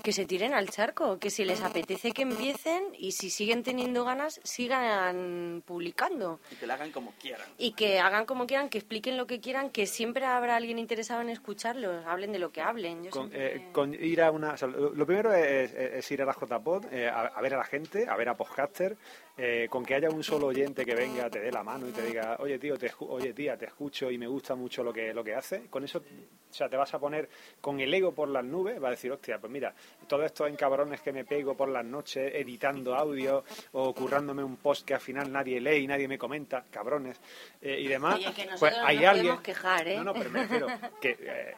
Que 0.00 0.12
se 0.12 0.25
tiren 0.25 0.54
al 0.54 0.70
charco, 0.70 1.18
que 1.18 1.28
si 1.28 1.44
les 1.44 1.61
apetece 1.61 2.12
que 2.12 2.22
empiecen 2.22 2.82
y 2.96 3.12
si 3.12 3.28
siguen 3.28 3.62
teniendo 3.62 4.06
ganas, 4.06 4.40
sigan 4.42 5.62
publicando. 5.66 6.40
Y 6.50 6.56
que 6.56 6.66
la 6.66 6.75
hagan 6.75 6.90
como 6.92 7.12
quieran. 7.20 7.46
Y 7.58 7.72
que 7.72 8.00
hagan 8.00 8.25
como 8.25 8.46
quieran, 8.46 8.70
que 8.70 8.78
expliquen 8.78 9.18
lo 9.18 9.26
que 9.26 9.40
quieran, 9.40 9.68
que 9.68 9.87
siempre 9.87 10.25
habrá 10.25 10.56
alguien 10.56 10.78
interesado 10.78 11.20
en 11.20 11.28
escucharlos, 11.28 12.06
hablen 12.06 12.32
de 12.32 12.38
lo 12.38 12.50
que 12.52 12.62
hablen. 12.62 13.04
Yo 13.04 13.11
Con, 13.11 13.28
siempre- 13.28 13.56
eh, 13.56 13.68
con 13.70 13.92
ir 13.92 14.22
a 14.22 14.30
una, 14.30 14.54
o 14.54 14.56
sea, 14.56 14.66
lo, 14.68 14.94
lo 14.94 15.06
primero 15.06 15.30
es, 15.34 15.72
es- 15.75 15.92
es 15.92 16.11
ir 16.11 16.22
a 16.22 16.25
la 16.25 16.32
JPod, 16.40 16.87
eh, 16.90 17.08
a, 17.08 17.26
a 17.26 17.40
ver 17.42 17.52
a 17.52 17.58
la 17.58 17.64
gente, 17.64 18.08
a 18.08 18.16
ver 18.16 18.30
a 18.30 18.34
podcaster, 18.34 18.96
eh, 19.36 19.66
con 19.70 19.84
que 19.84 19.94
haya 19.94 20.10
un 20.10 20.22
solo 20.22 20.48
oyente 20.48 20.84
que 20.84 20.94
venga, 20.94 21.30
te 21.30 21.40
dé 21.40 21.50
la 21.50 21.62
mano 21.62 21.88
y 21.88 21.92
te 21.92 22.02
diga, 22.02 22.36
oye 22.40 22.58
tío, 22.58 22.76
te, 22.76 22.90
oye 23.00 23.32
tía, 23.32 23.56
te 23.56 23.66
escucho 23.66 24.10
y 24.10 24.18
me 24.18 24.26
gusta 24.26 24.54
mucho 24.54 24.82
lo 24.84 24.92
que, 24.92 25.14
lo 25.14 25.24
que 25.24 25.34
haces, 25.34 25.68
con 25.68 25.84
eso, 25.84 25.98
o 25.98 26.54
sea, 26.54 26.68
te 26.68 26.76
vas 26.76 26.92
a 26.92 26.98
poner 26.98 27.28
con 27.60 27.80
el 27.80 27.92
ego 27.94 28.12
por 28.12 28.28
las 28.28 28.44
nubes, 28.44 28.82
va 28.82 28.88
a 28.88 28.90
decir, 28.90 29.10
hostia, 29.10 29.38
pues 29.38 29.50
mira, 29.50 29.74
todos 30.06 30.26
estos 30.26 30.48
encabrones 30.50 31.00
que 31.00 31.12
me 31.12 31.24
pego 31.24 31.56
por 31.56 31.68
las 31.68 31.84
noches 31.84 32.32
editando 32.34 32.94
audio 32.94 33.44
o 33.72 33.94
currándome 33.94 34.44
un 34.44 34.56
post 34.56 34.86
que 34.86 34.94
al 34.94 35.00
final 35.00 35.32
nadie 35.32 35.60
lee 35.60 35.84
y 35.84 35.86
nadie 35.86 36.06
me 36.08 36.18
comenta, 36.18 36.64
cabrones, 36.70 37.20
eh, 37.60 37.80
y 37.80 37.88
demás, 37.88 38.16
Oye, 38.16 38.32
que 38.34 38.48
pues 38.58 38.74
hay 38.84 38.96
nos 38.96 39.06
alguien... 39.06 39.38
quejar, 39.38 39.88
¿eh? 39.88 39.96
No, 39.96 40.04
no, 40.04 40.12
pero 40.12 40.30
me 40.30 40.42
refiero 40.42 40.66
que 41.00 41.16
eh, 41.20 41.54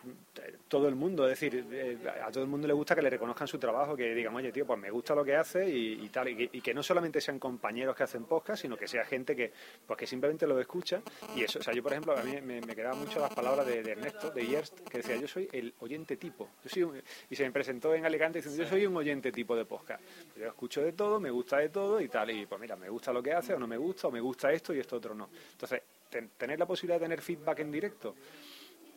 todo 0.75 0.89
el 0.89 0.97
mundo, 0.97 1.23
es 1.29 1.39
decir, 1.39 1.65
eh, 1.71 1.97
a 2.21 2.33
todo 2.33 2.43
el 2.43 2.51
mundo 2.51 2.67
le 2.67 2.75
gusta 2.75 2.97
que 2.97 3.03
le 3.03 3.09
reconozcan 3.09 3.47
su 3.47 3.59
trabajo, 3.61 3.95
que 3.97 4.13
digan, 4.13 4.35
oye, 4.35 4.51
tío, 4.51 4.67
pues 4.67 4.77
me 4.81 4.91
gusta 4.91 5.15
lo 5.15 5.25
que 5.25 5.37
hace 5.37 5.69
y, 5.71 6.09
tal, 6.09 6.29
y 6.29 6.61
que, 6.61 6.75
no 6.75 6.83
solamente 6.83 7.21
sean 7.21 7.39
compañeros 7.39 7.95
que 7.95 8.03
hacen 8.03 8.25
podcast, 8.25 8.63
sino 8.63 8.77
que 8.77 8.89
sea 8.89 9.05
gente 9.05 9.37
que, 9.37 9.53
pues 9.87 9.97
que 9.97 10.05
simplemente 10.07 10.49
lo 10.49 10.59
escucha. 10.59 11.01
Y 11.37 11.45
eso, 11.45 11.61
o 11.61 11.63
sea, 11.63 11.73
yo, 11.73 11.81
por 11.81 11.93
ejemplo, 11.93 12.19
a 12.19 12.23
mí 12.25 12.41
me, 12.43 12.61
me 12.61 12.75
quedaban 12.75 12.99
mucho 12.99 13.21
las 13.21 13.33
palabras 13.33 13.65
de, 13.69 13.85
de 13.85 13.93
Ernesto, 13.93 14.31
de 14.33 14.45
Yerst, 14.47 14.81
que 14.89 14.99
decía, 14.99 15.15
yo 15.15 15.29
soy 15.29 15.49
el 15.53 15.73
oyente 15.79 16.17
tipo. 16.17 16.49
Yo 16.65 16.71
soy 16.71 16.83
un- 16.83 17.03
y 17.31 17.37
se 17.37 17.45
me 17.45 17.53
presentó 17.53 17.95
en 17.95 18.05
Alicante 18.05 18.39
diciendo, 18.41 18.65
yo 18.65 18.69
soy 18.69 18.85
un 18.87 18.97
oyente 18.97 19.31
tipo 19.31 19.55
de 19.55 19.65
podcast. 19.65 20.03
Yo 20.37 20.47
escucho 20.49 20.83
de 20.83 20.93
todo, 20.93 21.21
me 21.21 21.31
gusta 21.31 21.59
de 21.59 21.69
todo 21.69 22.01
y 22.01 22.09
tal, 22.09 22.33
y 22.33 22.47
pues 22.47 22.61
mira, 22.61 22.75
me 22.75 22.89
gusta 22.89 23.13
lo 23.13 23.23
que 23.23 23.33
hace 23.33 23.55
o 23.55 23.59
no 23.61 23.69
me 23.69 23.77
gusta, 23.77 24.09
o 24.09 24.11
me 24.11 24.21
gusta 24.21 24.51
esto 24.51 24.75
y 24.75 24.81
esto 24.81 24.97
otro 24.97 25.15
no. 25.15 25.29
Entonces, 25.53 25.83
ten- 26.11 26.31
tener 26.37 26.59
la 26.59 26.67
posibilidad 26.67 26.99
de 26.99 27.05
tener 27.05 27.21
feedback 27.21 27.61
en 27.61 27.71
directo 27.71 28.17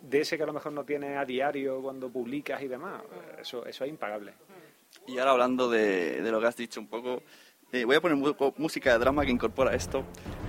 de 0.01 0.21
ese 0.21 0.37
que 0.37 0.43
a 0.43 0.45
lo 0.45 0.53
mejor 0.53 0.71
no 0.73 0.83
tienes 0.85 1.17
a 1.17 1.25
diario 1.25 1.81
cuando 1.81 2.09
publicas 2.09 2.61
y 2.61 2.67
demás, 2.67 3.01
eso, 3.39 3.65
eso 3.65 3.83
es 3.83 3.89
impagable. 3.89 4.33
Y 5.05 5.17
ahora 5.19 5.31
hablando 5.31 5.69
de, 5.69 6.21
de 6.21 6.31
lo 6.31 6.39
que 6.39 6.47
has 6.47 6.55
dicho 6.55 6.79
un 6.79 6.87
poco, 6.87 7.21
eh, 7.71 7.83
voy 7.85 7.95
a 7.97 8.01
poner 8.01 8.17
música 8.57 8.93
de 8.93 8.99
drama 8.99 9.25
que 9.25 9.31
incorpora 9.31 9.75
esto. 9.75 10.03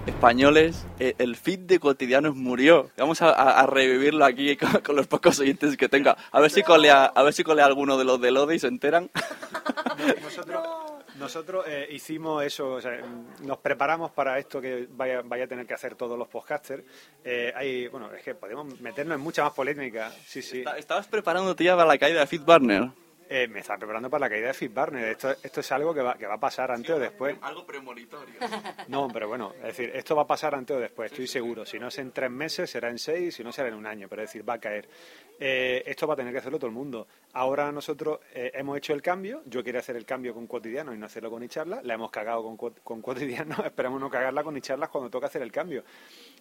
Españoles, 0.06 0.86
eh, 1.00 1.14
el 1.18 1.36
feed 1.36 1.60
de 1.60 1.78
cotidianos 1.80 2.34
murió. 2.36 2.90
Vamos 2.96 3.20
a, 3.20 3.30
a- 3.30 3.60
a 3.60 3.66
revivirlo 3.66 4.24
aquí 4.24 4.56
con, 4.58 4.80
con 4.80 4.96
los 4.96 5.06
pocos 5.06 5.38
oyentes 5.40 5.76
que 5.76 5.88
tenga. 5.88 6.16
A 6.30 6.40
ver 6.40 6.50
si 6.50 6.62
colea, 6.62 7.04
a 7.06 7.22
ver 7.22 7.32
si 7.34 7.42
colea 7.44 7.66
alguno 7.66 7.98
de 7.98 8.04
los 8.04 8.20
de 8.20 8.30
Lode 8.30 8.54
y 8.54 8.58
se 8.58 8.68
enteran. 8.68 9.10
Nosotros, 10.22 10.62
nosotros 11.18 11.64
eh, 11.66 11.88
hicimos 11.90 12.44
eso, 12.44 12.72
o 12.72 12.80
sea, 12.80 13.00
nos 13.40 13.58
preparamos 13.58 14.10
para 14.10 14.38
esto 14.38 14.60
que 14.60 14.88
vaya, 14.90 15.22
vaya 15.24 15.44
a 15.44 15.46
tener 15.48 15.66
que 15.66 15.74
hacer 15.74 15.94
todos 15.94 16.18
los 16.18 16.28
podcasters. 16.28 16.84
Eh, 17.24 17.52
hay, 17.54 17.88
bueno, 17.88 18.12
es 18.12 18.22
que 18.22 18.34
podemos 18.34 18.80
meternos 18.80 19.16
en 19.16 19.20
mucha 19.20 19.42
más 19.42 19.52
polémica. 19.52 20.12
Sí, 20.26 20.42
sí. 20.42 20.64
Estabas 20.76 21.06
preparándote 21.08 21.64
ya 21.64 21.76
para 21.76 21.88
la 21.88 21.98
caída 21.98 22.20
de 22.20 22.26
Feedburner. 22.26 22.90
Eh, 23.30 23.46
me 23.46 23.60
estaba 23.60 23.78
preparando 23.78 24.08
para 24.08 24.20
la 24.20 24.30
caída 24.30 24.46
de 24.48 24.54
Fitbarner. 24.54 25.04
Esto, 25.08 25.30
esto 25.42 25.60
es 25.60 25.72
algo 25.72 25.92
que 25.92 26.00
va, 26.00 26.16
que 26.16 26.26
va 26.26 26.34
a 26.34 26.40
pasar 26.40 26.70
antes 26.70 26.90
o 26.90 26.98
después. 26.98 27.36
Algo 27.42 27.66
premonitorio. 27.66 28.34
No, 28.88 29.08
pero 29.12 29.28
bueno, 29.28 29.52
es 29.58 29.64
decir, 29.64 29.90
esto 29.94 30.16
va 30.16 30.22
a 30.22 30.26
pasar 30.26 30.54
antes 30.54 30.74
o 30.76 30.80
después, 30.80 31.10
estoy 31.12 31.26
seguro. 31.26 31.66
Si 31.66 31.78
no 31.78 31.88
es 31.88 31.98
en 31.98 32.10
tres 32.10 32.30
meses, 32.30 32.70
será 32.70 32.88
en 32.88 32.98
seis, 32.98 33.34
si 33.34 33.44
no 33.44 33.52
será 33.52 33.68
en 33.68 33.74
un 33.74 33.86
año, 33.86 34.08
pero 34.08 34.22
es 34.22 34.28
decir, 34.30 34.48
va 34.48 34.54
a 34.54 34.58
caer. 34.58 34.88
Eh, 35.38 35.82
esto 35.86 36.06
va 36.06 36.14
a 36.14 36.16
tener 36.16 36.32
que 36.32 36.38
hacerlo 36.38 36.58
todo 36.58 36.68
el 36.68 36.72
mundo. 36.74 37.06
Ahora 37.34 37.70
nosotros 37.70 38.20
eh, 38.34 38.50
hemos 38.54 38.78
hecho 38.78 38.94
el 38.94 39.02
cambio, 39.02 39.42
yo 39.44 39.62
quería 39.62 39.80
hacer 39.80 39.96
el 39.96 40.06
cambio 40.06 40.32
con 40.32 40.46
cotidiano 40.46 40.94
y 40.94 40.98
no 40.98 41.04
hacerlo 41.06 41.30
con 41.30 41.42
Icharla, 41.42 41.80
la 41.82 41.94
hemos 41.94 42.10
cagado 42.10 42.42
con, 42.56 42.56
con 42.82 43.02
cotidiano, 43.02 43.56
esperamos 43.64 44.00
no 44.00 44.08
cagarla 44.08 44.42
con 44.42 44.56
Icharlas 44.56 44.88
cuando 44.88 45.10
toca 45.10 45.26
hacer 45.26 45.42
el 45.42 45.52
cambio. 45.52 45.84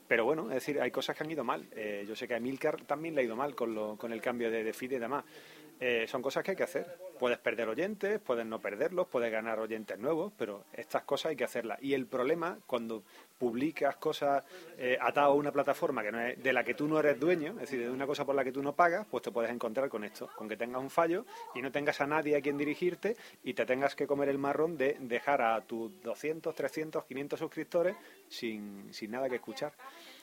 Pero 0.08 0.24
bueno, 0.24 0.44
es 0.48 0.56
decir, 0.56 0.80
hay 0.80 0.90
cosas 0.90 1.18
que 1.18 1.24
han 1.26 1.32
ido 1.32 1.44
mal. 1.44 1.68
Eh, 1.76 2.06
yo 2.08 2.16
sé 2.16 2.28
que 2.30 2.36
a 2.36 2.40
Milcar 2.40 2.82
también 2.86 3.14
le 3.14 3.22
ha 3.22 3.24
ido 3.26 3.36
mal 3.36 3.54
con, 3.56 3.76
lo- 3.76 3.98
con 3.98 4.14
el 4.14 4.22
cambio 4.22 4.50
de, 4.50 4.64
de 4.64 4.72
feed 4.74 4.94
y 4.94 5.00
demás. 5.00 5.26
Eh, 5.80 6.06
son 6.08 6.22
cosas 6.22 6.44
que 6.44 6.52
hay 6.52 6.58
que 6.58 6.64
hacer. 6.64 6.98
Puedes 7.20 7.38
perder 7.38 7.68
oyentes, 7.70 8.20
puedes 8.20 8.46
no 8.46 8.60
perderlos, 8.60 9.08
puedes 9.08 9.32
ganar 9.32 9.60
oyentes 9.60 9.98
nuevos, 9.98 10.34
pero 10.38 10.66
estas 10.74 11.04
cosas 11.04 11.32
hay 11.32 11.36
que 11.36 11.44
hacerlas. 11.44 11.80
Y 11.82 11.94
el 11.94 12.08
problema, 12.08 12.58
cuando 12.66 13.04
publicas 13.38 13.96
cosas 13.98 14.44
eh, 14.78 14.98
atadas 15.00 15.30
a 15.30 15.34
una 15.34 15.52
plataforma 15.52 16.04
que 16.04 16.12
no 16.12 16.20
es, 16.20 16.42
de 16.42 16.54
la 16.54 16.64
que 16.64 16.74
tú 16.74 16.88
no 16.88 17.00
eres 17.00 17.20
dueño, 17.20 17.54
es 17.54 17.62
decir, 17.62 17.82
de 17.82 17.90
una 17.90 18.08
cosa 18.08 18.26
por 18.26 18.36
la 18.36 18.44
que 18.44 18.52
tú 18.52 18.64
no 18.64 18.74
pagas, 18.74 19.06
pues 19.10 19.24
te 19.24 19.32
puedes 19.32 19.52
encontrar 19.52 19.90
con 19.90 20.04
esto, 20.04 20.30
con 20.36 20.50
que 20.50 20.58
tengas 20.58 20.82
un 20.82 20.90
fallo 20.90 21.26
y 21.54 21.62
no 21.62 21.72
tengas 21.72 22.02
a 22.02 22.08
nadie 22.08 22.36
a 22.36 22.42
quien 22.42 22.58
dirigirte 22.58 23.16
y 23.44 23.54
te 23.54 23.66
tengas 23.66 23.96
que 23.96 24.08
comer 24.08 24.30
el 24.30 24.38
marrón 24.38 24.78
de 24.78 24.98
dejar 25.00 25.42
a 25.42 25.62
tus 25.62 26.02
200, 26.02 26.56
300, 26.56 27.06
500 27.06 27.40
suscriptores 27.40 27.96
sin, 28.28 28.92
sin 28.94 29.12
nada 29.12 29.30
que 29.30 29.36
escuchar 29.36 29.74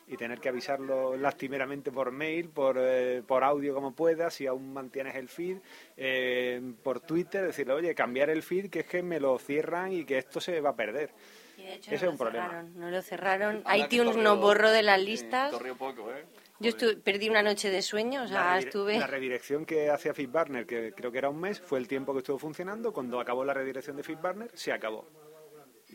y 0.06 0.16
tener 0.16 0.38
que 0.40 0.48
avisarlo 0.50 1.16
lastimeramente 1.16 1.90
por 1.90 2.10
mail, 2.12 2.50
por, 2.50 2.76
eh, 2.78 3.22
por 3.26 3.42
audio 3.44 3.74
como 3.74 3.94
puedas, 3.94 4.34
si 4.34 4.46
aún 4.46 4.72
mantienes 4.72 5.14
el 5.16 5.28
feed, 5.28 5.58
eh, 5.96 6.60
por 6.82 7.00
Twitter, 7.00 7.44
decirle, 7.46 7.72
oye, 7.74 7.94
cambiar 7.94 8.30
el 8.30 8.42
feed, 8.42 8.68
que 8.70 8.80
es 8.80 8.86
que 8.86 9.02
me 9.02 9.18
lo 9.20 9.38
cierran 9.38 9.92
y 9.92 10.04
que 10.04 10.18
esto 10.18 10.40
se 10.40 10.60
va 10.60 10.70
a 10.70 10.76
perder. 10.76 11.10
Y 11.56 11.62
de 11.62 11.74
hecho 11.74 11.90
Ese 11.94 12.04
no 12.04 12.10
es 12.10 12.12
un 12.12 12.18
problema. 12.18 12.46
cerraron, 12.48 12.78
no 12.80 12.90
lo 12.90 13.02
cerraron. 13.02 13.56
ITunes 13.76 14.14
corrió- 14.16 14.22
no 14.22 14.36
borró 14.36 14.70
de 14.70 14.82
las 14.82 15.00
listas. 15.00 15.52
corrió 15.52 15.76
poco, 15.76 16.10
¿eh? 16.12 16.24
Yo 16.60 16.70
estu- 16.70 17.00
perdí 17.02 17.28
una 17.28 17.42
noche 17.42 17.68
de 17.70 17.82
sueño, 17.82 18.22
o 18.24 18.28
sea, 18.28 18.52
la, 18.52 18.58
estuve... 18.58 18.98
la 18.98 19.06
redirección 19.08 19.64
que 19.66 19.90
hacía 19.90 20.14
FeedBurner, 20.14 20.66
que 20.66 20.92
creo 20.92 21.10
que 21.10 21.18
era 21.18 21.28
un 21.28 21.40
mes, 21.40 21.60
fue 21.60 21.78
el 21.78 21.88
tiempo 21.88 22.12
que 22.12 22.18
estuvo 22.18 22.38
funcionando. 22.38 22.92
Cuando 22.92 23.18
acabó 23.20 23.44
la 23.44 23.54
redirección 23.54 23.96
de 23.96 24.02
FeedBurner, 24.04 24.50
se 24.54 24.72
acabó. 24.72 25.06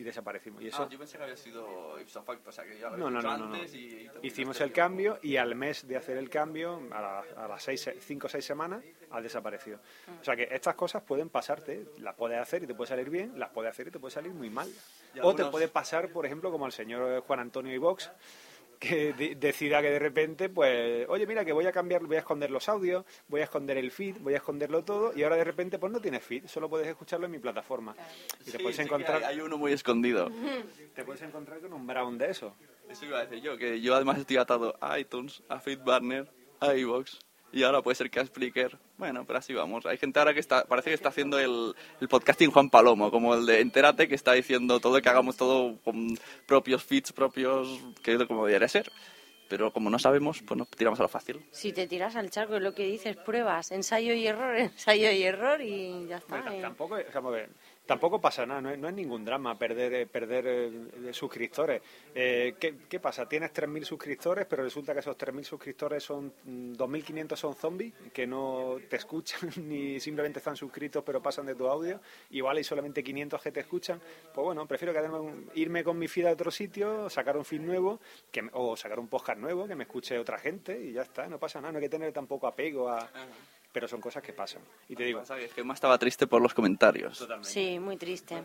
Y 0.00 0.02
desaparecimos. 0.02 0.62
Y 0.62 0.68
eso, 0.68 0.84
Ah, 0.84 0.88
yo 0.90 0.98
pensé 0.98 1.18
que 1.18 1.24
había 1.24 1.36
sido 1.36 2.00
ipso 2.00 2.22
facto, 2.22 2.48
o 2.48 2.52
sea 2.52 2.64
que 2.64 2.78
ya 2.78 2.88
lo 2.88 2.96
No, 2.96 3.10
no, 3.10 3.20
no, 3.20 3.30
antes 3.32 3.74
y- 3.74 3.78
y- 3.78 4.10
Hicimos 4.22 4.58
el 4.62 4.72
cambio 4.72 5.18
y 5.22 5.36
al 5.36 5.54
mes 5.54 5.86
de 5.86 5.94
hacer 5.98 6.16
el 6.16 6.30
cambio, 6.30 6.80
a, 6.90 7.00
la- 7.02 7.24
a 7.44 7.46
las 7.48 7.62
seis, 7.62 7.90
cinco 8.00 8.26
o 8.26 8.30
seis 8.30 8.42
semanas, 8.46 8.82
ha 9.10 9.20
desaparecido. 9.20 9.78
O 10.18 10.24
sea 10.24 10.34
que 10.34 10.48
estas 10.50 10.74
cosas 10.74 11.02
pueden 11.02 11.28
pasarte, 11.28 11.84
las 11.98 12.14
puedes 12.14 12.38
hacer 12.38 12.62
y 12.62 12.66
te 12.66 12.74
puede 12.74 12.88
salir 12.88 13.10
bien, 13.10 13.38
las 13.38 13.50
puedes 13.50 13.70
hacer 13.72 13.88
y 13.88 13.90
te 13.90 13.98
puede 13.98 14.12
salir 14.14 14.32
muy 14.32 14.48
mal. 14.48 14.72
O 15.22 15.34
te 15.34 15.44
puede 15.44 15.68
pasar, 15.68 16.08
por 16.08 16.24
ejemplo, 16.24 16.50
como 16.50 16.64
al 16.64 16.72
señor 16.72 17.20
Juan 17.20 17.40
Antonio 17.40 17.74
Ivox, 17.74 18.10
que 18.80 19.12
de- 19.12 19.34
decida 19.36 19.80
que 19.82 19.90
de 19.90 19.98
repente, 19.98 20.48
pues, 20.48 21.06
oye, 21.08 21.26
mira, 21.26 21.44
que 21.44 21.52
voy 21.52 21.66
a 21.66 21.70
cambiar, 21.72 22.02
voy 22.02 22.16
a 22.16 22.20
esconder 22.20 22.50
los 22.50 22.68
audios, 22.68 23.04
voy 23.28 23.42
a 23.42 23.44
esconder 23.44 23.76
el 23.76 23.90
feed, 23.92 24.16
voy 24.20 24.34
a 24.34 24.38
esconderlo 24.38 24.82
todo, 24.82 25.12
y 25.14 25.22
ahora 25.22 25.36
de 25.36 25.44
repente, 25.44 25.78
pues 25.78 25.92
no 25.92 26.00
tienes 26.00 26.24
feed, 26.24 26.46
solo 26.46 26.68
puedes 26.68 26.88
escucharlo 26.88 27.26
en 27.26 27.32
mi 27.32 27.38
plataforma. 27.38 27.94
Y 28.40 28.44
te 28.46 28.52
Sí, 28.52 28.58
puedes 28.58 28.76
sí 28.76 28.82
que 28.82 28.86
encontrar, 28.88 29.22
hay, 29.22 29.34
hay 29.36 29.40
uno 29.40 29.58
muy 29.58 29.72
escondido. 29.72 30.30
te 30.94 31.04
puedes 31.04 31.22
encontrar 31.22 31.60
con 31.60 31.72
un 31.74 31.86
brown 31.86 32.16
de 32.18 32.30
eso. 32.30 32.56
Eso 32.88 33.04
iba 33.04 33.18
a 33.20 33.26
decir 33.26 33.40
yo, 33.44 33.56
que 33.56 33.80
yo 33.80 33.94
además 33.94 34.18
estoy 34.18 34.38
atado 34.38 34.74
a 34.80 34.98
iTunes, 34.98 35.42
a 35.48 35.60
FeedBurner, 35.60 36.28
a 36.60 36.74
iVoox 36.74 37.18
y 37.52 37.62
ahora 37.62 37.82
puede 37.82 37.94
ser 37.94 38.10
que 38.10 38.20
a 38.20 38.26
Spreaker. 38.26 38.78
Bueno, 38.98 39.24
pero 39.26 39.38
así 39.38 39.54
vamos. 39.54 39.86
Hay 39.86 39.98
gente 39.98 40.18
ahora 40.18 40.34
que 40.34 40.40
está, 40.40 40.64
parece 40.64 40.90
que 40.90 40.94
está 40.94 41.08
haciendo 41.08 41.38
el, 41.38 41.74
el 42.00 42.08
podcasting 42.08 42.50
Juan 42.50 42.70
Palomo, 42.70 43.10
como 43.10 43.34
el 43.34 43.46
de 43.46 43.60
Entérate, 43.60 44.08
que 44.08 44.14
está 44.14 44.32
diciendo 44.32 44.80
todo 44.80 45.00
que 45.00 45.08
hagamos 45.08 45.36
todo 45.36 45.78
con 45.84 46.18
propios 46.46 46.84
feeds 46.84 47.12
propios, 47.12 47.80
que 48.02 48.14
es 48.14 48.24
como 48.24 48.46
debería 48.46 48.68
ser. 48.68 48.90
Pero 49.48 49.72
como 49.72 49.90
no 49.90 49.98
sabemos, 49.98 50.42
pues 50.46 50.56
nos 50.56 50.68
tiramos 50.68 51.00
a 51.00 51.02
lo 51.02 51.08
fácil. 51.08 51.44
Si 51.50 51.72
te 51.72 51.88
tiras 51.88 52.14
al 52.14 52.30
charco, 52.30 52.54
es 52.54 52.62
lo 52.62 52.72
que 52.72 52.84
dices, 52.84 53.16
pruebas, 53.16 53.72
ensayo 53.72 54.14
y 54.14 54.24
error, 54.24 54.56
ensayo 54.56 55.10
y 55.10 55.24
error 55.24 55.60
y 55.60 56.06
ya 56.06 56.18
está. 56.18 56.40
Bueno, 56.40 56.52
eh. 56.52 56.60
tampoco, 56.60 56.94
o 56.94 57.12
sea, 57.12 57.48
tampoco 57.86 58.20
pasa 58.20 58.46
nada, 58.46 58.60
no 58.60 58.70
es, 58.70 58.78
no 58.78 58.88
es 58.88 58.94
ningún 58.94 59.24
drama 59.24 59.58
perder 59.58 59.92
eh, 59.94 60.06
perder 60.06 60.44
eh, 60.46 61.12
suscriptores. 61.12 61.82
Eh, 62.14 62.54
¿qué, 62.60 62.76
qué 62.88 63.00
pasa? 63.00 63.28
Tienes 63.28 63.52
3.000 63.52 63.84
suscriptores, 63.84 64.46
pero 64.46 64.62
resulta 64.62 64.92
que 64.92 65.00
esos 65.00 65.16
3.000 65.18 65.42
suscriptores 65.44 66.02
son 66.04 66.32
mm, 66.44 66.72
2.500 66.74 67.36
son 67.36 67.54
zombies 67.54 67.92
que 68.12 68.26
no 68.26 68.76
te 68.88 68.96
escuchan 68.96 69.50
ni 69.66 69.98
simplemente 70.00 70.38
están 70.38 70.56
suscritos 70.56 71.02
pero 71.04 71.20
pasan 71.22 71.46
de 71.46 71.54
tu 71.54 71.66
audio. 71.66 72.00
Igual 72.30 72.58
hay 72.58 72.64
solamente 72.64 73.02
500 73.02 73.42
que 73.42 73.52
te 73.52 73.60
escuchan. 73.60 74.00
Pues 74.32 74.44
bueno, 74.44 74.66
prefiero 74.66 74.92
un- 75.20 75.50
irme 75.54 75.82
con 75.82 75.98
mi 75.98 76.06
feed 76.08 76.26
a 76.26 76.32
otro 76.32 76.50
sitio, 76.50 77.10
sacar 77.10 77.36
un 77.36 77.44
feed 77.44 77.60
nuevo 77.60 78.00
que, 78.30 78.48
o 78.52 78.76
sacar 78.76 78.98
un 79.00 79.08
podcast 79.08 79.38
nuevo 79.38 79.66
que 79.66 79.74
me 79.74 79.84
escuche 79.84 80.18
otra 80.18 80.38
gente 80.38 80.80
y 80.80 80.92
ya 80.92 81.02
está, 81.02 81.26
no 81.26 81.38
pasa 81.38 81.60
nada, 81.60 81.72
no 81.72 81.78
hay 81.78 81.84
que 81.84 81.88
tener 81.88 82.12
tampoco 82.12 82.46
apego 82.46 82.88
a... 82.88 83.10
Pero 83.72 83.86
son 83.86 84.00
cosas 84.00 84.22
que 84.22 84.32
pasan. 84.32 84.62
Y 84.88 84.96
te 84.96 85.04
digo, 85.04 85.22
Es 85.22 85.52
que 85.54 85.62
más 85.62 85.76
estaba 85.76 85.96
triste 85.98 86.26
por 86.26 86.42
los 86.42 86.54
comentarios. 86.54 87.26
Sí, 87.42 87.78
muy 87.78 87.96
triste. 87.96 88.42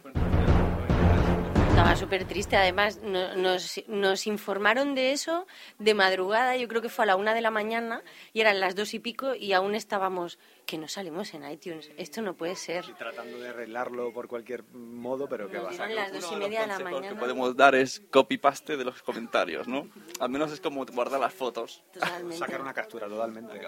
Estaba 1.69 1.95
súper 1.95 2.25
triste. 2.25 2.55
Además, 2.55 2.99
no- 3.03 3.35
nos, 3.35 3.81
nos 3.87 4.27
informaron 4.27 4.95
de 4.95 5.11
eso 5.11 5.45
de 5.79 5.93
madrugada, 5.93 6.55
yo 6.55 6.67
creo 6.67 6.81
que 6.81 6.89
fue 6.89 7.03
a 7.03 7.07
la 7.07 7.15
una 7.15 7.33
de 7.33 7.41
la 7.41 7.51
mañana, 7.51 8.01
y 8.33 8.41
eran 8.41 8.59
las 8.59 8.75
dos 8.75 8.93
y 8.93 8.99
pico, 8.99 9.35
y 9.35 9.51
aún 9.53 9.75
estábamos, 9.75 10.39
que 10.65 10.77
no 10.77 10.87
salimos 10.87 11.33
en 11.33 11.49
iTunes. 11.49 11.91
Esto 11.97 12.21
no 12.21 12.35
puede 12.35 12.55
ser. 12.55 12.85
tratando 12.97 13.39
de 13.39 13.49
arreglarlo 13.49 14.11
por 14.11 14.27
cualquier 14.27 14.63
modo, 14.73 15.27
pero 15.29 15.47
va. 15.47 15.69
dieron 15.69 15.95
las 15.95 16.11
dos 16.11 16.31
y 16.31 16.35
media 16.35 16.61
de 16.61 16.67
la 16.67 16.79
mañana. 16.79 17.09
que 17.09 17.15
podemos 17.15 17.55
dar 17.55 17.75
es 17.75 18.01
copy-paste 18.09 18.77
de 18.77 18.83
los 18.83 19.01
comentarios, 19.01 19.67
¿no? 19.67 19.89
Al 20.19 20.29
menos 20.29 20.51
es 20.51 20.59
como 20.59 20.85
guardar 20.85 21.19
las 21.19 21.33
fotos. 21.33 21.83
Totalmente. 21.93 22.37
Sacar 22.37 22.61
una 22.61 22.73
captura 22.73 23.07
totalmente. 23.07 23.59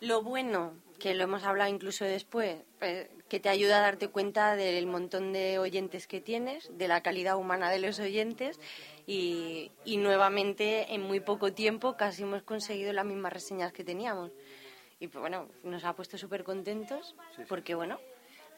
Lo 0.00 0.22
bueno, 0.22 0.74
que 0.98 1.14
lo 1.14 1.24
hemos 1.24 1.44
hablado 1.44 1.70
incluso 1.70 2.04
después, 2.04 2.56
eh, 2.80 3.10
que 3.28 3.40
te 3.40 3.48
ayuda 3.48 3.78
a 3.78 3.80
darte 3.80 4.08
cuenta 4.08 4.56
del 4.56 4.86
montón 4.86 5.32
de 5.32 5.58
oyentes 5.58 6.06
que 6.06 6.20
tienes, 6.20 6.70
de 6.76 6.88
la 6.88 7.02
calidad 7.02 7.36
humana 7.36 7.70
de 7.70 7.78
los 7.78 7.98
oyentes 8.00 8.58
y, 9.06 9.70
y 9.84 9.96
nuevamente 9.98 10.94
en 10.94 11.02
muy 11.02 11.20
poco 11.20 11.52
tiempo 11.52 11.96
casi 11.96 12.22
hemos 12.22 12.42
conseguido 12.42 12.92
las 12.92 13.04
mismas 13.04 13.32
reseñas 13.32 13.72
que 13.72 13.84
teníamos. 13.84 14.32
Y 15.00 15.08
pues 15.08 15.20
bueno, 15.20 15.48
nos 15.62 15.84
ha 15.84 15.94
puesto 15.94 16.18
súper 16.18 16.42
contentos 16.44 17.14
porque 17.48 17.74
bueno, 17.74 18.00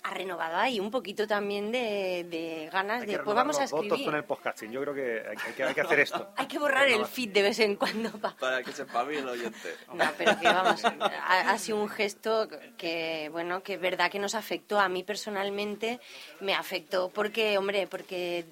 ha 0.02 0.14
renovado 0.14 0.56
ahí 0.56 0.80
un 0.80 0.90
poquito 0.90 1.26
también 1.26 1.70
de, 1.70 2.24
de 2.30 2.70
ganas 2.72 3.02
Hay 3.02 3.08
de, 3.08 3.18
pues 3.18 3.36
vamos 3.36 3.58
a 3.58 3.62
los 3.62 3.70
votos 3.70 3.84
escribir. 3.88 4.06
con 4.06 4.14
el 4.16 4.24
podcasting. 4.24 4.72
Yo 4.72 4.80
creo 4.80 4.94
que 4.94 5.22
hay, 5.28 5.36
hay 5.46 5.52
que, 5.52 5.62
hay 5.64 5.74
que 5.74 5.80
hacer 5.82 6.00
esto. 6.00 6.30
Hay 6.36 6.46
que 6.46 6.58
borrar 6.58 6.88
el 6.88 7.04
feed 7.04 7.28
de 7.32 7.42
vez 7.42 7.58
en 7.58 7.76
cuando. 7.76 8.10
pa- 8.12 8.34
Para 8.36 8.62
que 8.62 8.72
sepa 8.72 9.04
bien 9.04 9.24
el 9.24 9.28
oyente. 9.28 9.74
No, 9.92 10.04
pero 10.16 10.40
que 10.40 10.46
vamos, 10.46 10.82
ha, 10.84 11.50
ha 11.50 11.58
sido 11.58 11.76
un 11.78 11.90
gesto 11.90 12.48
que, 12.78 13.28
bueno, 13.30 13.62
que 13.62 13.74
es 13.74 13.80
verdad 13.80 14.10
que 14.10 14.18
nos 14.18 14.34
afectó. 14.34 14.80
A 14.80 14.88
mí 14.88 15.02
personalmente 15.04 16.00
me 16.40 16.54
afectó 16.54 17.10
porque, 17.10 17.58
hombre, 17.58 17.86
porque 17.86 18.46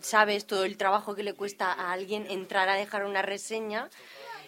sabes 0.00 0.46
todo 0.46 0.64
el 0.64 0.76
trabajo 0.76 1.16
que 1.16 1.24
le 1.24 1.34
cuesta 1.34 1.72
a 1.72 1.90
alguien 1.92 2.28
entrar 2.30 2.68
a 2.68 2.74
dejar 2.74 3.04
una 3.04 3.22
reseña 3.22 3.88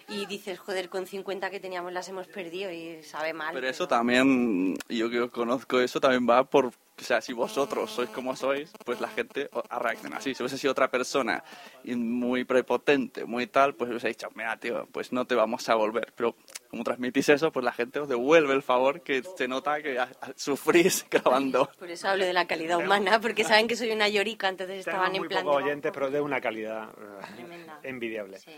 y 0.07 0.25
dices, 0.27 0.59
joder, 0.59 0.89
con 0.89 1.07
50 1.07 1.49
que 1.49 1.59
teníamos 1.59 1.91
las 1.93 2.07
hemos 2.09 2.27
perdido 2.27 2.71
y 2.71 3.01
sabe 3.03 3.33
mal. 3.33 3.53
Pero 3.53 3.67
eso 3.67 3.87
también, 3.87 4.75
yo 4.89 5.09
que 5.09 5.21
os 5.21 5.31
conozco, 5.31 5.79
eso 5.79 5.99
también 5.99 6.27
va 6.29 6.43
por, 6.43 6.67
o 6.67 6.71
sea, 6.97 7.21
si 7.21 7.33
vosotros 7.33 7.89
sois 7.91 8.09
como 8.09 8.35
sois, 8.35 8.71
pues 8.85 9.01
la 9.01 9.07
gente 9.09 9.49
reacciona 9.69 10.17
así. 10.17 10.33
Si 10.35 10.43
hubiese 10.43 10.57
sido 10.57 10.71
otra 10.71 10.89
persona 10.91 11.43
y 11.83 11.95
muy 11.95 12.43
prepotente, 12.45 13.25
muy 13.25 13.47
tal, 13.47 13.73
pues 13.75 13.89
hubiese 13.89 14.09
dicho, 14.09 14.29
mira, 14.35 14.57
tío, 14.57 14.87
pues 14.91 15.11
no 15.11 15.25
te 15.25 15.35
vamos 15.35 15.67
a 15.69 15.75
volver. 15.75 16.13
Pero 16.15 16.35
como 16.69 16.83
transmitís 16.83 17.29
eso, 17.29 17.51
pues 17.51 17.63
la 17.65 17.71
gente 17.71 17.99
os 17.99 18.07
devuelve 18.09 18.53
el 18.53 18.61
favor 18.61 19.01
que 19.01 19.23
se 19.23 19.47
nota 19.47 19.81
que 19.81 19.99
sufrís 20.35 21.05
grabando. 21.09 21.69
Por 21.79 21.89
eso 21.89 22.07
hablo 22.09 22.25
de 22.25 22.33
la 22.33 22.45
calidad 22.47 22.77
humana, 22.79 23.19
porque 23.19 23.43
saben 23.43 23.67
que 23.67 23.75
soy 23.75 23.91
una 23.91 24.07
llorica, 24.07 24.49
entonces 24.49 24.79
estaban 24.79 25.13
en 25.15 25.21
muy 25.21 25.27
plan... 25.29 25.43
pocos 25.43 25.57
de- 25.59 25.63
oyentes, 25.65 25.91
pero 25.93 26.11
de 26.11 26.21
una 26.21 26.39
calidad 26.41 26.89
eh, 26.89 27.25
Tremenda. 27.35 27.79
envidiable. 27.83 28.39
Sí, 28.39 28.51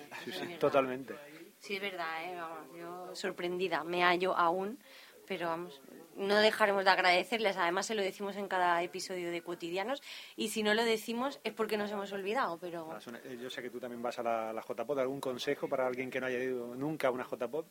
totalmente. 0.59 1.15
Sí, 1.59 1.75
es 1.75 1.81
verdad, 1.81 2.23
¿eh? 2.23 2.35
Vamos, 2.35 2.77
yo 2.77 3.15
sorprendida, 3.15 3.83
me 3.83 4.03
hallo 4.03 4.35
aún, 4.37 4.79
pero 5.27 5.47
vamos, 5.47 5.81
no 6.15 6.37
dejaremos 6.37 6.85
de 6.85 6.91
agradecerles, 6.91 7.57
además 7.57 7.85
se 7.85 7.95
lo 7.95 8.01
decimos 8.01 8.35
en 8.37 8.47
cada 8.47 8.81
episodio 8.81 9.31
de 9.31 9.41
Cotidianos, 9.41 10.01
y 10.35 10.49
si 10.49 10.63
no 10.63 10.73
lo 10.73 10.83
decimos 10.83 11.39
es 11.43 11.53
porque 11.53 11.77
nos 11.77 11.91
hemos 11.91 12.11
olvidado, 12.11 12.57
pero 12.59 12.97
eh, 13.23 13.37
Yo 13.41 13.49
sé 13.49 13.61
que 13.61 13.69
tú 13.69 13.79
también 13.79 14.01
vas 14.01 14.17
a 14.19 14.23
la, 14.23 14.53
la 14.53 14.61
JPod. 14.61 14.99
¿Algún 14.99 15.19
consejo 15.19 15.67
para 15.67 15.85
alguien 15.85 16.09
que 16.09 16.19
no 16.19 16.27
haya 16.27 16.39
ido 16.39 16.75
nunca 16.75 17.09
a 17.09 17.11
una 17.11 17.25
JPod? 17.25 17.65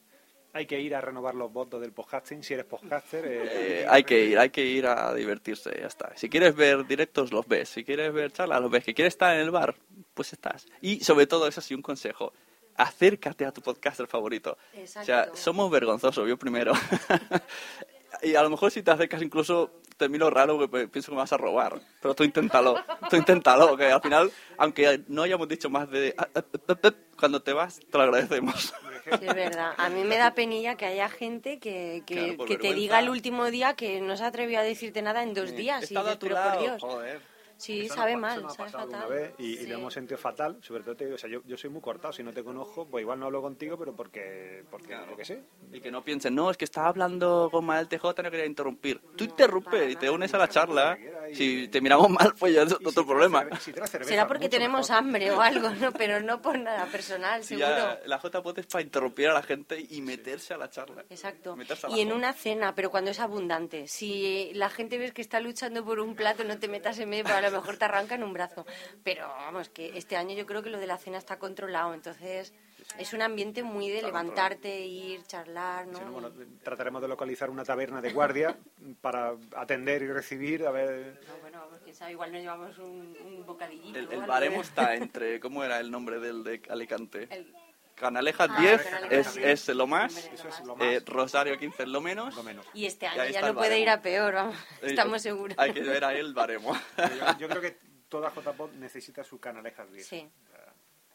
Hay 0.52 0.64
que 0.64 0.80
ir 0.80 0.94
a 0.94 1.00
renovar 1.02 1.34
los 1.34 1.52
votos 1.52 1.80
del 1.80 1.92
podcasting. 1.92 2.42
Si 2.42 2.54
eres 2.54 2.64
podcaster, 2.66 3.24
eh, 3.26 3.42
Eh, 3.82 3.86
hay 3.88 4.04
que 4.04 4.24
ir, 4.24 4.38
hay 4.38 4.50
que 4.50 4.64
ir 4.64 4.86
a 4.86 5.12
divertirse, 5.12 5.70
ya 5.78 5.86
está. 5.86 6.16
Si 6.16 6.30
quieres 6.30 6.54
ver 6.54 6.86
directos, 6.86 7.32
los 7.32 7.46
ves. 7.46 7.68
Si 7.68 7.84
quieres 7.84 8.12
ver 8.12 8.32
charlas, 8.32 8.62
los 8.62 8.70
ves. 8.70 8.84
Si 8.84 8.94
quieres 8.94 9.14
estar 9.14 9.34
en 9.34 9.42
el 9.42 9.50
bar, 9.50 9.74
pues 10.14 10.32
estás. 10.32 10.66
Y 10.80 11.00
sobre 11.00 11.26
todo, 11.26 11.46
eso 11.46 11.60
sí, 11.60 11.74
un 11.74 11.82
consejo. 11.82 12.32
Acércate 12.76 13.44
a 13.46 13.52
tu 13.52 13.60
podcaster 13.60 14.06
favorito. 14.06 14.52
O 14.52 14.86
sea, 14.86 15.02
Exacto. 15.22 15.36
somos 15.36 15.70
vergonzosos, 15.70 16.28
yo 16.28 16.36
primero. 16.36 16.72
y 18.22 18.34
a 18.34 18.42
lo 18.42 18.50
mejor 18.50 18.70
si 18.70 18.82
te 18.82 18.90
acercas 18.90 19.22
incluso 19.22 19.80
te 19.96 20.08
miro 20.08 20.28
raro 20.30 20.58
porque 20.58 20.88
pienso 20.88 21.10
que 21.10 21.16
me 21.16 21.22
vas 21.22 21.32
a 21.32 21.36
robar. 21.36 21.80
Pero 22.00 22.14
tú 22.14 22.24
inténtalo, 22.24 22.76
tú 23.08 23.16
inténtalo, 23.16 23.76
que 23.76 23.86
al 23.86 24.02
final, 24.02 24.30
aunque 24.58 25.02
no 25.08 25.22
hayamos 25.22 25.48
dicho 25.48 25.70
más 25.70 25.90
de... 25.90 26.14
ah, 26.18 26.28
ah, 26.34 26.44
ah, 26.68 26.92
Cuando 27.18 27.42
te 27.42 27.52
vas, 27.52 27.80
te 27.80 27.96
lo 27.96 28.04
agradecemos. 28.04 28.74
sí, 29.04 29.10
es 29.26 29.34
verdad. 29.34 29.72
A 29.76 29.88
mí 29.88 30.04
me 30.04 30.18
da 30.18 30.34
penilla 30.34 30.76
que 30.76 30.86
haya 30.86 31.08
gente 31.08 31.58
que, 31.58 32.02
que, 32.06 32.14
Claro, 32.14 32.36
por 32.36 32.48
que 32.48 32.58
te 32.58 32.74
diga 32.74 33.00
el 33.00 33.08
último 33.08 33.46
día 33.46 33.74
que 33.74 34.00
no 34.00 34.16
se 34.16 34.24
atrevió 34.24 34.60
a 34.60 34.62
decirte 34.62 35.00
nada 35.02 35.22
en 35.22 35.32
dos 35.32 35.56
días. 35.56 35.82
He 35.82 35.94
y 35.94 35.96
dices, 35.96 36.12
a 36.12 36.18
tu 36.18 36.26
pero 36.26 36.42
por 36.42 36.58
Dios. 36.60 36.82
joder. 36.82 37.35
Sí, 37.56 37.86
Eso 37.86 37.94
sabe 37.94 38.12
pa- 38.12 38.18
mal, 38.18 38.38
eso 38.38 38.48
ha 38.62 38.68
sabe 38.68 38.70
fatal. 38.92 39.08
vez 39.08 39.32
y, 39.38 39.52
y 39.52 39.56
Sí. 39.58 39.66
lo 39.66 39.76
hemos 39.78 39.94
sentido 39.94 40.18
fatal. 40.18 40.58
Sobre 40.62 40.82
todo, 40.82 40.94
te 40.96 41.04
digo, 41.04 41.14
o 41.14 41.18
sea, 41.18 41.30
yo, 41.30 41.40
yo 41.46 41.56
soy 41.56 41.70
muy 41.70 41.80
cortado. 41.80 42.12
Si 42.12 42.22
no 42.22 42.32
te 42.32 42.44
conozco, 42.44 42.86
pues 42.86 43.02
igual 43.02 43.18
no 43.18 43.26
hablo 43.26 43.40
contigo, 43.42 43.78
pero 43.78 43.94
porque, 43.96 44.64
porque 44.70 44.94
lo 44.94 45.16
que 45.16 45.24
sé. 45.24 45.42
Y 45.72 45.80
que 45.80 45.90
no 45.90 46.02
piensen, 46.04 46.34
no, 46.34 46.50
es 46.50 46.56
que 46.56 46.64
estaba 46.66 46.88
hablando 46.88 47.48
con 47.50 47.64
Mael 47.64 47.88
TJ, 47.88 48.22
no 48.22 48.30
quería 48.30 48.46
interrumpir. 48.46 49.00
Tú 49.16 49.24
interrumpe 49.24 49.90
y 49.90 49.96
te 49.96 50.10
unes 50.10 50.32
a 50.34 50.38
la 50.38 50.48
charla. 50.48 50.98
Si 51.32 51.68
te 51.68 51.80
miramos 51.80 52.10
mal, 52.10 52.34
pues 52.38 52.54
ya 52.54 52.62
es 52.62 52.70
Y 52.72 52.74
otro 52.86 53.02
si 53.02 53.08
problema. 53.08 53.44
si 53.58 53.72
cerveza, 53.72 54.04
Será 54.04 54.26
porque 54.28 54.48
tenemos 54.48 54.88
mejor. 54.90 55.04
hambre 55.04 55.30
o 55.32 55.40
algo, 55.40 55.70
¿no? 55.70 55.92
Pero 55.92 56.20
no 56.20 56.40
por 56.42 56.58
nada 56.58 56.86
personal, 56.86 57.42
Si 57.42 57.56
seguro. 57.56 57.68
ya 57.68 58.00
la 58.06 58.18
JPOT 58.18 58.58
es 58.58 58.66
para 58.66 58.82
interrumpir 58.82 59.28
a 59.28 59.32
la 59.34 59.42
gente 59.42 59.84
y 59.88 60.00
meterse 60.02 60.54
a 60.54 60.56
la 60.58 60.68
charla. 60.70 61.04
Exacto. 61.10 61.56
Y 61.88 62.00
en 62.00 62.12
una 62.12 62.32
cena, 62.32 62.74
pero 62.74 62.90
cuando 62.90 63.10
es 63.10 63.18
abundante. 63.20 63.88
Si 63.88 64.50
la 64.54 64.68
gente 64.70 64.98
ves 64.98 65.12
que 65.12 65.22
está 65.22 65.40
luchando 65.40 65.84
por 65.84 66.00
un 66.00 66.14
plato, 66.14 66.44
no 66.44 66.58
te 66.58 66.68
metas 66.68 66.98
en 66.98 67.08
medio, 67.08 67.24
pero 67.24 67.36
a 67.36 67.40
lo 67.50 67.58
mejor 67.60 67.76
te 67.76 67.84
arrancan 67.84 68.22
un 68.22 68.32
brazo. 68.32 68.66
Pero 69.04 69.26
vamos, 69.28 69.68
que 69.68 69.96
este 69.98 70.16
año 70.16 70.34
yo 70.34 70.46
creo 70.46 70.62
que 70.62 70.70
lo 70.70 70.78
de 70.78 70.86
la 70.86 70.98
cena 70.98 71.18
está 71.18 71.38
controlado. 71.38 71.94
Entonces 71.94 72.52
es 72.98 73.12
un 73.12 73.22
ambiente 73.22 73.62
muy 73.62 73.88
de 73.90 74.02
levantarte, 74.02 74.80
ir, 74.86 75.22
charlar, 75.26 75.86
¿no? 75.88 75.98
Si 75.98 76.04
no, 76.04 76.12
bueno, 76.12 76.32
trataremos 76.62 77.02
de 77.02 77.08
localizar 77.08 77.50
una 77.50 77.64
taberna 77.64 78.00
de 78.00 78.12
guardia 78.12 78.56
para 79.00 79.34
atender 79.56 80.02
y 80.02 80.12
recibir, 80.12 80.64
a 80.66 80.70
ver... 80.70 81.20
No, 81.26 81.36
bueno, 81.40 81.60
vamos, 81.60 81.80
quién 81.82 81.96
sabe, 81.96 82.12
igual 82.12 82.32
nos 82.32 82.40
llevamos 82.42 82.78
un, 82.78 83.16
un 83.24 83.44
bocadillito. 83.46 83.98
El, 83.98 84.12
el 84.12 84.22
baremo 84.26 84.60
está 84.60 84.94
entre, 84.94 85.40
¿cómo 85.40 85.64
era 85.64 85.80
el 85.80 85.90
nombre 85.90 86.20
del 86.20 86.44
de 86.44 86.62
Alicante? 86.68 87.26
El- 87.30 87.52
Canalejas 87.96 88.48
Ah, 88.52 88.60
10 88.60 88.82
Canalejas 88.82 89.26
es, 89.26 89.34
10. 89.34 89.68
es 89.70 89.74
lo 89.76 89.86
más, 89.88 90.16
es 90.16 90.44
más. 90.44 90.64
lo 90.64 90.76
más. 90.76 90.86
eh, 90.86 91.02
Rosario 91.04 91.58
15 91.58 91.82
es 91.82 91.88
lo 91.88 92.00
menos. 92.00 92.34
lo 92.36 92.42
menos. 92.44 92.64
Y 92.74 92.86
este 92.86 93.06
Y 93.06 93.08
año 93.08 93.22
ahí 93.22 93.32
ya 93.32 93.40
no 93.40 93.54
puede 93.54 93.80
ir 93.80 93.88
a 93.90 94.00
peor, 94.02 94.34
vamos. 94.34 94.56
Eh, 94.82 94.86
Estamos 94.92 95.22
seguros. 95.22 95.58
Hay 95.58 95.72
que 95.72 95.80
ver 95.80 96.04
ahí 96.04 96.18
el 96.18 96.32
baremo. 96.34 96.72
Yo, 96.98 97.38
yo 97.38 97.48
creo 97.48 97.60
que 97.62 97.78
toda 98.08 98.30
JPod 98.32 98.70
necesita 98.74 99.24
su 99.24 99.40
canalejas 99.40 99.90
10. 99.90 100.06
Sí. 100.06 100.30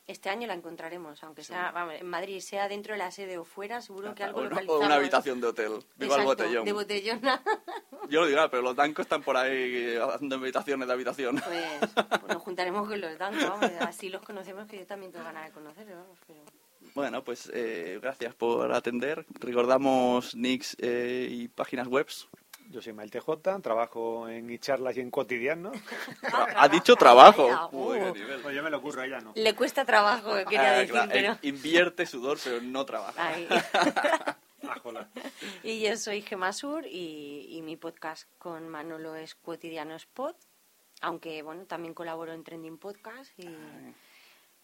Este 0.08 0.30
año 0.30 0.46
la 0.48 0.56
encontraremos, 0.56 1.24
aunque 1.24 1.41
sea 1.44 1.72
vamos, 1.72 1.94
en 1.94 2.08
Madrid, 2.10 2.41
sea 2.41 2.67
dentro 2.67 2.94
de 2.94 2.98
la 2.98 3.12
sede 3.12 3.38
o 3.38 3.46
fuera, 3.46 3.80
seguro 3.80 4.13
que 4.13 4.24
algo 4.24 4.39
o, 4.39 4.41
no- 4.41 4.48
o 4.48 4.50
localizamos. 4.50 4.86
una 4.86 4.96
habitación 4.96 5.39
de 5.39 5.48
hotel. 5.48 5.86
Viva 5.96 6.17
el 6.17 6.24
botellón. 6.26 6.65
De 6.65 6.74
botellona. 6.74 7.41
Yo 8.10 8.22
lo 8.22 8.26
digo, 8.28 8.41
pero 8.50 8.62
los 8.63 8.76
dancos 8.76 9.06
están 9.06 9.22
por 9.22 9.38
ahí 9.38 9.52
eh, 9.96 10.02
haciendo 10.02 10.36
habitaciones 10.36 10.88
de 10.88 10.94
habitación. 10.96 11.39
Pues, 11.41 11.94
pues 12.20 12.34
nos 12.34 12.41
juntaremos 12.41 12.88
con 12.89 13.00
los 13.00 13.17
dancos, 13.17 13.44
vamos, 13.48 13.72
así 13.82 14.10
los 14.10 14.22
conocemos, 14.24 14.67
que 14.67 14.80
yo 14.80 14.88
también 14.88 15.13
tengo 15.13 15.24
ganas 15.24 15.46
de 15.46 15.52
conocerlos, 15.52 15.96
vamos, 15.96 16.17
pero... 16.28 16.44
Bueno, 16.93 17.23
pues 17.23 17.49
eh, 17.54 17.99
gracias 18.01 18.34
por 18.36 18.71
atender. 18.73 19.25
Recordamos 19.39 20.36
nicks 20.36 20.75
eh, 20.80 21.27
y 21.30 21.47
páginas 21.47 21.88
webs. 21.88 22.27
Yo 22.69 22.82
soy 22.82 22.93
Mael 22.93 23.12
TJ, 23.12 23.62
trabajo 23.62 24.30
en 24.30 24.58
charlas 24.60 24.95
y 24.95 25.01
en 25.01 25.12
cotidiano. 25.12 25.71
ha 26.56 26.67
dicho 26.69 26.95
trabajo. 26.95 27.43
vaya, 27.45 27.58
Joder, 27.58 28.10
uh. 28.10 28.13
qué 28.13 28.19
nivel. 28.19 28.41
Pues 28.41 28.56
yo 28.56 28.63
me 28.63 28.69
lo 28.69 28.77
ocurro, 28.77 29.04
ella 29.04 29.19
no. 29.19 29.34
Le 29.36 29.54
cuesta 29.56 29.84
trabajo, 29.84 30.34
quería 30.45 30.69
Ah, 30.75 30.80
decir, 30.80 30.91
claro, 30.91 31.12
pero... 31.12 31.38
Invierte 31.41 32.06
sudor, 32.06 32.38
pero 32.43 32.62
no 32.62 32.86
trabaja. 32.86 33.34
Ah, 34.63 35.06
y 35.63 35.82
yo 35.82 35.97
soy 35.97 36.21
Gemasur 36.21 36.86
y, 36.86 37.47
y 37.49 37.62
mi 37.62 37.75
podcast 37.75 38.30
con 38.38 38.69
Manolo 38.69 39.15
es 39.15 39.36
Cotidianos 39.36 40.06
Pod, 40.06 40.36
aunque 41.01 41.41
bueno, 41.41 41.65
también 41.65 41.93
colaboro 41.93 42.32
en 42.32 42.43
Trending 42.43 42.77
Podcast 42.77 43.38
y, 43.38 43.49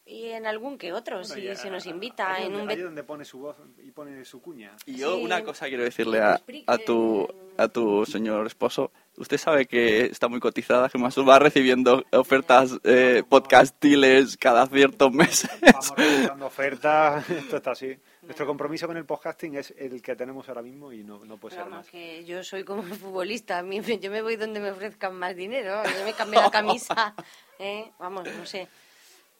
y 0.07 0.29
en 0.29 0.45
algún 0.47 0.77
que 0.77 0.93
otro, 0.93 1.17
Bueno, 1.19 1.33
si 1.35 1.55
se 1.55 1.69
nos 1.69 1.85
invita 1.85 2.33
ahí 2.33 2.45
en 2.45 2.53
donde, 2.53 2.63
un... 2.63 2.69
ahí 2.69 2.81
donde 2.81 3.03
pone 3.03 3.25
su 3.25 3.39
voz 3.39 3.57
y 3.83 3.91
pone 3.91 4.23
su 4.25 4.41
cuña. 4.41 4.71
Y 4.85 4.95
yo 4.97 5.15
Sí. 5.17 5.23
una 5.23 5.43
cosa 5.43 5.67
quiero 5.67 5.83
decirle 5.83 6.19
a, 6.21 6.41
a 6.67 6.77
tu 6.77 7.27
a 7.59 7.67
tu 7.67 8.05
señor 8.05 8.45
esposo. 8.45 8.91
Usted 9.17 9.37
sabe 9.39 9.65
que 9.65 10.05
está 10.05 10.27
muy 10.27 10.39
cotizada, 10.39 10.89
que 10.89 10.99
más 10.99 11.17
va 11.17 11.39
recibiendo 11.39 12.05
ofertas 12.11 12.77
eh, 12.83 13.23
podcastiles 13.27 14.37
cada 14.37 14.67
ciertos 14.67 15.11
meses. 15.11 15.49
Vamos 15.61 15.93
realizando 15.97 16.45
ofertas, 16.47 17.27
esto 17.31 17.57
está 17.57 17.71
así. 17.71 17.97
Nuestro 18.21 18.45
compromiso 18.45 18.85
con 18.87 18.95
el 18.97 19.05
podcasting 19.05 19.55
es 19.55 19.73
el 19.77 20.01
que 20.03 20.15
tenemos 20.15 20.47
ahora 20.49 20.61
mismo 20.61 20.93
y 20.93 21.03
no, 21.03 21.25
no 21.25 21.37
puede 21.37 21.55
Pero 21.55 21.65
ser 21.67 21.73
más. 21.73 21.87
que 21.89 22.23
yo 22.25 22.43
soy 22.43 22.63
como 22.63 22.83
el 22.83 22.93
futbolista, 22.93 23.57
a 23.57 23.63
mí, 23.63 23.81
me- 23.81 23.97
yo 23.99 24.11
me 24.11 24.21
voy 24.21 24.35
donde 24.35 24.59
me 24.59 24.69
ofrezcan 24.69 25.15
más 25.15 25.35
dinero, 25.35 25.81
yo 25.83 26.05
me 26.05 26.13
cambio 26.13 26.41
la 26.41 26.51
camisa, 26.51 27.15
¿eh? 27.57 27.91
vamos, 27.99 28.27
no 28.37 28.45
sé, 28.45 28.67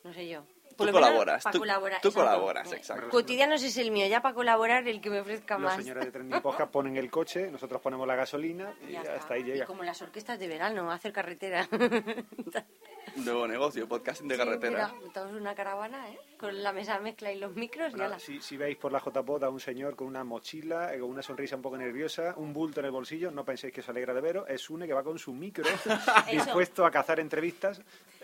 no 0.03 0.11
sé 0.13 0.27
yo. 0.27 0.43
Tú 0.77 0.85
lo 0.85 0.93
menos 0.93 1.07
colaboras, 1.09 1.43
pa' 1.43 1.51
tú- 1.51 1.59
colaborar, 1.59 2.01
tú 2.01 2.11
colaboras, 2.13 2.71
exacto. 2.71 3.09
Cotidianos 3.09 3.63
es 3.63 3.77
el 3.77 3.91
mío, 3.91 4.05
ya 4.07 4.21
para 4.21 4.35
colaborar 4.35 4.87
el 4.87 5.01
que 5.01 5.09
me 5.09 5.19
ofrezca 5.21 5.55
Los 5.55 5.63
más. 5.63 5.75
señores 5.77 6.05
de 6.05 6.11
Trending 6.11 6.41
Podcast 6.43 6.71
ponen 6.71 6.95
el 6.97 7.09
coche, 7.09 7.49
nosotros 7.51 7.81
ponemos 7.81 8.07
la 8.07 8.15
gasolina 8.15 8.73
y 8.87 8.91
Ya 8.93 8.99
hasta 9.01 9.15
está. 9.15 9.33
ahí 9.33 9.41
Y 9.41 9.45
llega. 9.45 9.65
como 9.65 9.83
las 9.83 10.01
orquestas 10.01 10.37
de 10.39 10.47
verano, 10.47 10.91
hacer 10.91 11.11
carretera. 11.11 11.67
Nuevo 13.15 13.47
negocio, 13.47 13.87
podcasting 13.87 14.27
de 14.27 14.35
Sí, 14.35 14.39
carretera. 14.43 14.87
mira, 14.89 15.01
montamos 15.01 15.33
una 15.33 15.55
caravana, 15.55 16.09
¿eh? 16.11 16.19
Con 16.37 16.61
la 16.61 16.71
mesa 16.71 16.99
mezcla 16.99 17.31
y 17.31 17.39
los 17.39 17.55
micros 17.55 17.87
y 17.89 17.91
Bueno, 17.91 18.05
ala. 18.05 18.19
si, 18.19 18.39
si 18.41 18.57
veis 18.57 18.77
por 18.77 18.91
la 18.91 18.99
JPod 18.99 19.43
a 19.43 19.49
un 19.49 19.59
señor 19.59 19.95
con 19.95 20.07
una 20.07 20.23
mochila, 20.23 20.93
eh, 20.93 20.99
con 20.99 21.09
una 21.09 21.21
sonrisa 21.23 21.55
un 21.55 21.61
poco 21.63 21.77
nerviosa, 21.77 22.33
un 22.37 22.53
bulto 22.53 22.79
en 22.79 22.85
el 22.85 22.91
bolsillo, 22.91 23.31
no 23.31 23.43
penséis 23.43 23.73
que 23.73 23.81
os 23.81 23.89
alegra 23.89 24.13
de 24.13 24.21
veros, 24.21 24.45
es 24.49 24.69
une 24.69 24.85
que 24.85 24.93
va 24.93 25.03
con 25.03 25.17
su 25.17 25.33
micro, 25.33 25.65
dispuesto 26.31 26.85
a 26.85 26.91
cazar 26.91 27.19
entrevistas. 27.19 27.81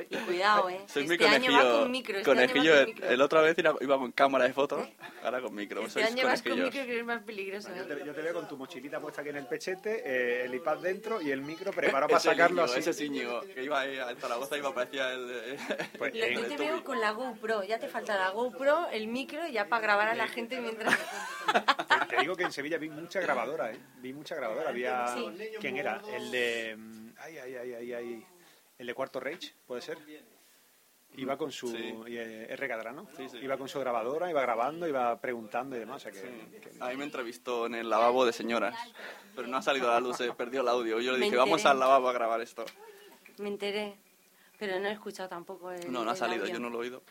Y 0.09 0.15
cuidado, 0.17 0.69
¿eh? 0.69 0.81
Soy 0.87 1.05
muy 1.05 1.13
este 1.15 1.27
año 1.27 1.51
va 1.51 1.57
conejillo. 1.59 1.79
con 1.81 1.91
micro. 1.91 2.17
Este 2.17 2.31
año 2.31 2.39
va 2.41 2.47
conejillo, 2.47 2.71
con 2.73 2.79
el, 2.81 2.87
micro. 2.87 3.09
el 3.09 3.21
otra 3.21 3.41
vez 3.41 3.57
iba, 3.57 3.97
con 3.97 4.11
cámara 4.11 4.45
de 4.45 4.53
fotos, 4.53 4.87
ahora 5.23 5.41
con 5.41 5.53
micro. 5.55 5.81
Este 5.81 5.93
Sois 6.01 6.05
año 6.07 6.25
vas 6.27 6.41
con 6.41 6.53
micro 6.55 6.71
que 6.85 6.99
es 6.99 7.05
más 7.05 7.23
peligroso. 7.23 7.69
Yo 7.75 7.83
¿eh? 7.83 7.85
te, 7.99 8.05
yo 8.05 8.13
te 8.13 8.21
veo 8.21 8.33
con 8.33 8.47
tu 8.47 8.57
mochilita 8.57 8.99
puesta 8.99 9.21
aquí 9.21 9.29
en 9.31 9.37
el 9.37 9.45
pechete, 9.47 10.01
eh, 10.05 10.45
el 10.45 10.53
iPad 10.55 10.77
dentro 10.79 11.21
y 11.21 11.31
el 11.31 11.41
micro 11.41 11.71
preparado 11.71 12.07
para 12.09 12.19
sacarlo 12.19 12.61
Íñigo, 12.63 12.71
así. 12.71 12.79
Ese 12.79 12.89
es 12.91 13.01
Íñigo, 13.01 13.41
que 13.53 13.63
iba 13.63 13.79
ahí 13.79 13.97
a 13.97 14.15
Zaragoza 14.15 14.57
y 14.57 14.61
me 14.61 14.71
parecía 14.71 15.11
el... 15.13 15.57
Pues, 15.97 16.13
Lo- 16.15 16.23
eh, 16.25 16.33
Yo 16.35 16.45
te 16.47 16.57
veo 16.57 16.83
con 16.83 16.99
la 16.99 17.11
GoPro, 17.11 17.63
ya 17.63 17.79
te 17.79 17.87
falta 17.87 18.02
falta 18.05 18.17
la 18.17 18.29
GoPro, 18.31 18.87
el 18.89 19.07
micro, 19.07 19.47
ya 19.47 19.67
para 19.67 19.81
grabar 19.81 20.07
a 20.09 20.15
la 20.15 20.27
gente 20.27 20.59
mientras... 20.59 20.97
Te, 22.09 22.15
te 22.15 22.21
digo 22.21 22.35
que 22.35 22.43
en 22.43 22.51
Sevilla 22.51 22.77
vi 22.77 22.89
mucha 22.89 23.19
grabadora, 23.21 23.71
¿eh? 23.71 23.79
Vi 24.01 24.13
mucha 24.13 24.35
grabadora. 24.35 24.69
Había... 24.69 25.07
Sí. 25.07 25.25
¿Quién 25.59 25.77
era? 25.77 26.01
El 26.13 26.31
de... 26.31 26.75
mm, 26.77 27.09
Ay, 27.19 27.37
ay, 27.37 27.55
ay, 27.55 27.73
ay, 27.73 27.93
ay. 27.93 28.25
El 28.77 28.87
de 28.87 28.93
Cuarto 28.93 29.19
Reich, 29.19 29.53
¿puede 29.65 29.81
ser? 29.81 29.97
Iba 31.15 31.37
con 31.37 31.51
su... 31.51 31.67
Sí. 31.69 31.95
y, 32.07 32.17
eh, 32.17 32.47
R. 32.53 32.67
Cadrano. 32.67 33.07
Sí, 33.15 33.29
sí. 33.29 33.37
Iba 33.37 33.55
con 33.57 33.69
su 33.69 33.79
grabadora, 33.79 34.29
iba 34.29 34.41
grabando, 34.41 34.87
iba 34.87 35.19
preguntando 35.21 35.75
y 35.75 35.79
demás. 35.79 35.97
O 35.97 35.99
sea 35.99 36.11
que... 36.11 36.59
que- 36.59 36.71
A 36.81 36.89
mí 36.89 36.97
me 36.97 37.03
entrevistó 37.05 37.67
en 37.67 37.75
el 37.75 37.89
lavabo 37.89 38.25
de 38.25 38.33
señoras, 38.33 38.75
pero 39.35 39.47
no 39.47 39.57
ha 39.57 39.61
salido 39.61 39.89
a 39.91 39.93
la 39.93 39.99
luz, 39.99 40.17
se 40.17 40.31
perdió 40.33 40.61
el 40.61 40.67
audio. 40.67 40.99
Yo 40.99 41.11
le 41.13 41.19
Me 41.19 41.25
dije, 41.25 41.37
vamos 41.37 41.65
al 41.65 41.79
lavabo 41.79 42.09
a 42.09 42.13
grabar 42.13 42.41
esto. 42.41 42.65
Me 43.37 43.47
enteré, 43.49 43.95
pero 44.57 44.79
no 44.79 44.87
he 44.87 44.91
escuchado 44.91 45.29
tampoco 45.29 45.71
el 45.71 45.91
No, 45.91 46.03
no 46.03 46.11
ha 46.11 46.15
salido, 46.15 46.43
audio. 46.43 46.55
yo 46.55 46.59
no 46.59 46.69
lo 46.69 46.79
he 46.79 46.81
oído. 46.81 47.03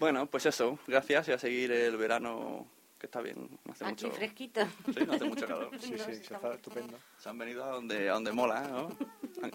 Bueno, 0.00 0.24
pues 0.24 0.46
eso, 0.46 0.78
gracias 0.86 1.28
y 1.28 1.32
a 1.32 1.38
seguir 1.38 1.70
el 1.70 1.94
verano, 1.98 2.66
que 2.98 3.04
está 3.04 3.20
bien, 3.20 3.50
no 3.66 3.72
hace 3.72 3.84
Aquí 3.84 4.06
mucho... 4.06 4.16
fresquito. 4.16 4.62
Sí, 4.86 5.04
no 5.06 5.12
hace 5.12 5.24
mucho 5.26 5.46
calor. 5.46 5.70
Sí, 5.78 5.92
sí, 5.98 6.14
se 6.14 6.34
está 6.34 6.54
estupendo. 6.54 6.98
Se 7.18 7.28
han 7.28 7.36
venido 7.36 7.62
a 7.62 7.68
donde, 7.68 8.08
a 8.08 8.14
donde 8.14 8.32
mola, 8.32 8.62
¿no? 8.62 8.96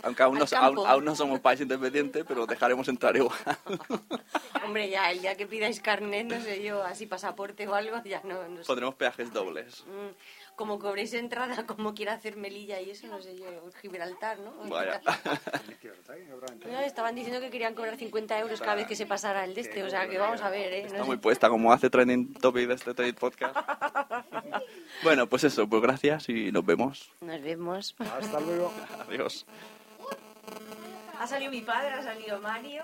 Aunque 0.04 0.24
aún 0.24 0.40
no, 0.40 0.46
aún, 0.58 0.80
aún 0.88 1.06
no 1.06 1.16
somos 1.16 1.40
país 1.40 1.62
independiente, 1.62 2.24
pero 2.26 2.46
dejaremos 2.46 2.88
entrar 2.88 3.16
igual. 3.16 3.38
Hombre, 4.66 4.90
ya 4.90 5.12
el 5.12 5.22
día 5.22 5.36
que 5.36 5.46
pidáis 5.48 5.80
carnet, 5.80 6.26
no 6.28 6.40
sé 6.42 6.64
yo, 6.64 6.84
así 6.84 7.06
pasaporte 7.06 7.68
o 7.68 7.76
algo, 7.76 8.02
ya 8.04 8.22
no, 8.24 8.48
no 8.48 8.58
sé. 8.58 8.68
Pondremos 8.68 8.96
peajes 8.96 9.32
dobles. 9.32 9.84
Mm, 9.88 10.56
Como 10.56 10.80
cobréis 10.80 11.14
entrada, 11.14 11.66
como 11.68 11.94
quiera 11.94 12.14
hacer 12.14 12.36
Melilla 12.38 12.80
y 12.82 12.90
eso, 12.92 13.08
no 13.08 13.22
sé 13.22 13.36
yo, 13.38 13.46
Gibraltar, 13.82 14.40
¿no? 14.40 14.52
Vaya. 14.70 15.02
No, 16.66 16.80
estaban 16.80 17.14
diciendo 17.16 17.40
que 17.42 17.50
querían 17.50 17.76
cobrar 17.76 17.96
50 17.98 18.40
euros 18.40 18.60
cada 18.60 18.76
vez 18.76 18.88
que 18.88 18.96
se 18.96 19.06
pasara 19.06 19.44
el 19.46 19.54
de 19.54 19.62
este, 19.62 19.84
o 19.84 19.90
sea 19.90 20.08
que 20.08 20.18
vamos 20.18 20.42
a 20.42 20.50
ver, 20.50 20.74
¿eh? 20.74 20.82
No 20.82 20.88
Está 20.88 21.00
sé. 21.00 21.04
muy 21.06 21.18
puesta, 21.18 21.50
como 21.50 21.72
hace 21.72 21.90
trending 21.90 22.34
topic 22.36 22.68
de 22.68 22.74
este 22.76 22.94
trade 22.94 23.14
podcast. 23.14 23.56
Bueno, 25.04 25.28
pues 25.28 25.44
eso, 25.44 25.68
pues 25.68 25.82
gracias 25.82 26.30
y 26.30 26.52
nos 26.52 26.66
vemos. 26.66 27.12
Nos 27.22 27.42
vemos. 27.42 27.96
Hasta 28.00 28.40
luego. 28.40 28.72
Adiós. 29.08 29.46
Ha 31.20 31.28
salido 31.28 31.52
mi 31.52 31.62
padre, 31.62 31.94
ha 31.94 32.04
salido 32.04 32.40
Mario. 32.40 32.84